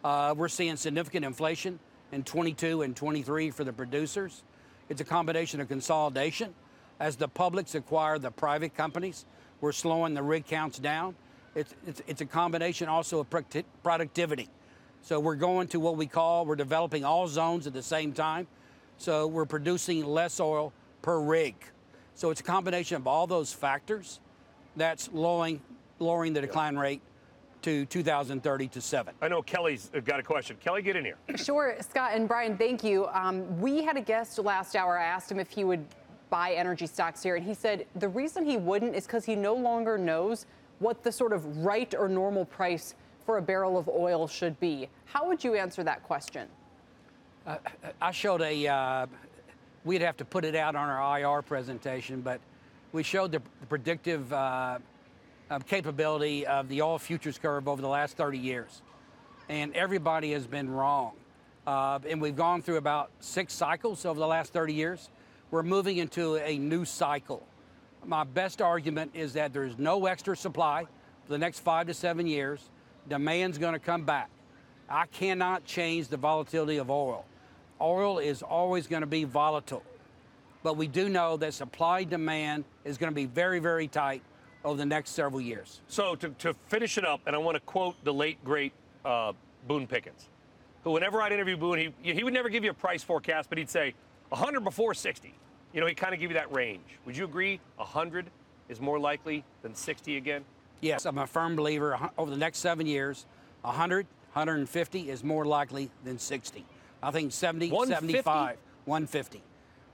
Uh, 0.03 0.36
we're 0.38 0.50
seeing 0.50 0.75
significant 0.75 1.25
inflation 1.25 1.79
in 2.12 2.24
22 2.24 2.84
and 2.84 2.96
23 2.96 3.51
for 3.51 3.63
the 3.63 3.74
producers. 3.74 4.44
It's 4.89 5.01
a 5.01 5.05
combination 5.05 5.60
of 5.62 5.67
consolidation. 5.67 6.53
As 7.00 7.16
the 7.16 7.28
publics 7.28 7.75
acquire 7.75 8.20
the 8.20 8.32
private 8.32 8.75
companies, 8.75 9.25
we're 9.62 9.72
slowing 9.72 10.14
the 10.14 10.24
rig 10.24 10.46
counts 10.46 10.80
down. 10.80 11.16
It's, 11.54 11.74
it's, 11.86 12.02
it's 12.08 12.22
a 12.22 12.25
combination 12.25 12.88
also 12.88 13.20
of 13.20 13.28
productivity. 13.84 14.50
So 15.02 15.20
we're 15.20 15.36
going 15.36 15.68
to 15.70 15.80
what 15.80 15.98
we 15.98 16.08
call, 16.08 16.46
we're 16.46 16.56
developing 16.56 17.06
all 17.06 17.28
zones 17.28 17.68
at 17.68 17.74
the 17.74 17.84
same 17.84 18.12
time. 18.12 18.48
So 18.98 19.28
we're 19.28 19.46
producing 19.46 20.06
less 20.06 20.40
oil 20.40 20.74
per 21.02 21.20
rig. 21.20 21.56
So 22.16 22.32
it's 22.32 22.40
a 22.40 22.44
combination 22.44 22.98
of 22.98 23.08
all 23.08 23.28
those 23.28 23.52
factors 23.52 24.20
that's 24.75 25.10
lowering, 25.14 25.62
lowering 26.00 26.34
the 26.34 26.42
decline 26.42 26.78
rate 26.78 27.01
to 27.62 27.86
2030 27.86 28.68
to 28.68 28.81
7. 28.81 29.14
I 29.22 29.27
know 29.27 29.42
Kelly's 29.42 29.90
got 30.03 30.20
a 30.20 30.24
question. 30.24 30.58
Kelly, 30.60 30.81
get 30.81 30.96
in 30.96 31.03
here. 31.03 31.18
Sure, 31.36 31.75
Scott 31.81 32.12
and 32.14 32.27
Brian, 32.27 32.58
thank 32.58 32.84
you. 32.84 33.08
Um, 33.08 33.60
we 33.60 33.84
had 33.84 33.98
a 33.98 34.01
guest 34.01 34.38
last 34.40 34.75
hour. 34.75 34.98
I 34.98 35.05
asked 35.05 35.31
him 35.31 35.40
if 35.40 35.50
he 35.50 35.64
would 35.64 35.86
buy 36.29 36.53
energy 36.53 36.88
stocks 36.88 37.22
here, 37.24 37.35
and 37.35 37.46
he 37.46 37.53
said 37.53 37.85
the 37.96 38.09
reason 38.09 38.46
he 38.46 38.57
wouldn't 38.57 38.96
is 38.96 39.05
because 39.05 39.25
he 39.25 39.35
no 39.35 39.53
longer 39.53 39.98
knows 39.98 40.46
what 40.79 41.03
the 41.03 41.11
sort 41.11 41.33
of 41.33 41.66
right 41.66 41.94
or 41.98 42.09
normal 42.09 42.46
price 42.46 42.96
for 43.25 43.38
a 43.38 43.42
barrel 43.42 43.77
of 43.77 43.90
oil 43.90 44.27
should 44.27 44.59
be. 44.59 44.90
How 45.05 45.27
would 45.27 45.44
you 45.44 45.55
answer 45.55 45.83
that 45.83 46.03
question? 46.03 46.48
I 48.01 48.11
showed 48.11 48.42
a, 48.42 48.68
uh, 48.68 49.05
we'd 49.83 50.01
have 50.01 50.18
to 50.18 50.25
put 50.25 50.46
it 50.46 50.55
out 50.55 50.75
on 50.75 50.90
our 50.90 51.20
IR 51.20 51.42
presentation, 51.42 52.22
but 52.22 52.40
we 52.92 53.03
showed 53.03 53.31
the 53.31 53.42
predictive 53.70 54.31
uh, 54.33 54.79
uh, 55.50 55.59
capability 55.59 56.46
of 56.48 56.70
the 56.70 56.81
oil 56.81 56.98
futures 56.98 57.38
curve 57.38 57.68
over 57.68 57.81
the 57.81 57.88
last 57.88 58.18
30 58.18 58.38
years. 58.38 58.81
And 59.48 59.75
everybody 59.75 60.31
has 60.31 60.48
been 60.48 60.70
wrong. 60.70 61.14
Uh, 61.68 62.00
and 62.07 62.22
we've 62.22 62.35
gone 62.35 62.61
through 62.61 62.77
about 62.77 63.11
six 63.20 63.53
cycles 63.53 64.05
over 64.05 64.20
the 64.20 64.27
last 64.27 64.53
30 64.53 64.74
years. 64.74 65.09
We're 65.55 65.63
moving 65.63 66.00
into 66.00 66.35
a 66.35 66.57
new 66.57 66.83
cycle. 66.83 67.41
My 68.05 68.25
best 68.25 68.61
argument 68.61 69.11
is 69.13 69.31
that 69.35 69.53
there's 69.53 69.77
no 69.77 70.05
extra 70.05 70.35
supply 70.35 70.83
for 71.24 71.31
the 71.31 71.37
next 71.37 71.59
five 71.59 71.87
to 71.87 71.94
seven 71.94 72.27
years. 72.27 72.70
Demand's 73.07 73.57
going 73.57 73.72
to 73.72 73.79
come 73.79 74.03
back. 74.03 74.29
I 74.89 75.05
cannot 75.05 75.63
change 75.63 76.09
the 76.09 76.18
volatility 76.18 76.75
of 76.75 76.91
oil. 76.91 77.24
Oil 77.79 78.20
is 78.20 78.41
always 78.44 78.85
going 78.85 79.00
to 79.00 79.07
be 79.07 79.24
volatile. 79.24 79.81
But 80.61 80.75
we 80.75 80.87
do 80.87 81.07
know 81.07 81.37
that 81.37 81.53
supply 81.53 82.03
demand 82.03 82.65
is 82.83 82.98
going 82.98 83.13
to 83.13 83.15
be 83.15 83.25
very, 83.25 83.59
very 83.59 83.87
tight 83.87 84.24
over 84.65 84.75
the 84.75 84.85
next 84.85 85.11
several 85.11 85.39
years. 85.39 85.79
So 85.87 86.15
to, 86.15 86.31
to 86.39 86.53
finish 86.68 86.98
it 86.98 87.05
up, 87.05 87.22
and 87.27 87.33
I 87.33 87.39
want 87.39 87.55
to 87.55 87.61
quote 87.61 87.96
the 88.03 88.13
late 88.13 88.44
great 88.44 88.74
uh, 89.05 89.31
Boone 89.70 89.87
Pickens, 89.87 90.27
who 90.83 90.91
whenever 90.91 91.22
I'd 91.22 91.31
interview 91.31 91.55
Boone, 91.55 91.94
he 92.03 92.13
he 92.13 92.25
would 92.25 92.33
never 92.33 92.50
give 92.50 92.65
you 92.65 92.72
a 92.72 92.74
price 92.74 93.03
forecast, 93.03 93.48
but 93.48 93.57
he'd 93.57 93.70
say 93.70 93.94
100 94.27 94.59
before 94.59 94.94
60. 94.94 95.33
You 95.75 95.81
know, 95.81 95.88
he 95.88 95.94
kind 95.94 96.14
of 96.14 96.22
give 96.22 96.31
you 96.31 96.38
that 96.38 96.51
range. 96.53 96.85
Would 97.05 97.18
you 97.18 97.25
agree 97.25 97.59
100 97.75 98.27
is 98.70 98.79
more 98.79 98.98
likely 98.98 99.44
than 99.61 99.75
60 99.75 100.16
again? 100.16 100.46
Yes, 100.79 101.05
I'm 101.05 101.18
a 101.18 101.27
firm 101.27 101.57
believer 101.57 102.00
over 102.18 102.31
the 102.31 102.38
next 102.38 102.59
seven 102.59 102.88
years, 102.88 103.25
100, 103.64 104.07
150 104.33 105.09
is 105.09 105.24
more 105.24 105.46
likely 105.46 105.92
than 106.05 106.18
60. 106.18 106.66
I 107.03 107.11
think 107.11 107.33
70, 107.33 107.70
150? 107.72 108.14
75, 108.14 108.57
150. 108.85 109.42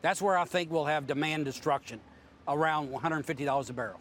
That's 0.04 0.22
where 0.22 0.38
I 0.38 0.46
think 0.46 0.72
we'll 0.72 0.86
have 0.86 1.08
demand 1.08 1.46
destruction 1.46 2.00
around 2.48 2.90
$150 2.92 3.70
a 3.70 3.74
barrel. 3.74 4.00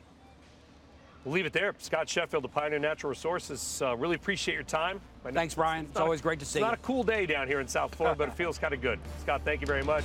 We'll 1.25 1.35
leave 1.35 1.47
it 1.47 1.53
there. 1.55 1.75
Scott 1.79 2.09
Sheffield, 2.09 2.45
the 2.45 2.49
Pioneer 2.49 2.79
Natural 2.79 3.11
Resources. 3.11 3.81
Uh, 3.83 3.97
really 3.97 4.17
appreciate 4.17 4.55
your 4.55 4.65
time. 4.65 5.01
I 5.25 5.31
know 5.31 5.35
Thanks, 5.35 5.55
Brian. 5.55 5.87
It's 5.87 5.95
not 5.95 6.03
a- 6.03 6.05
always 6.05 6.21
great 6.21 6.41
to 6.41 6.47
see 6.47 6.59
you. 6.59 6.65
It's 6.65 6.71
not 6.73 6.79
a 6.79 6.83
cool 6.83 7.05
day 7.05 7.25
down 7.25 7.47
here 7.47 7.61
in 7.61 7.69
South 7.69 7.95
Florida, 7.95 8.17
but 8.19 8.29
it 8.29 8.35
feels 8.35 8.59
kind 8.63 8.75
of 8.75 8.83
good. 8.83 8.99
Scott, 9.21 9.43
thank 9.45 9.61
you 9.63 9.67
very 9.67 9.83
much. 9.83 10.05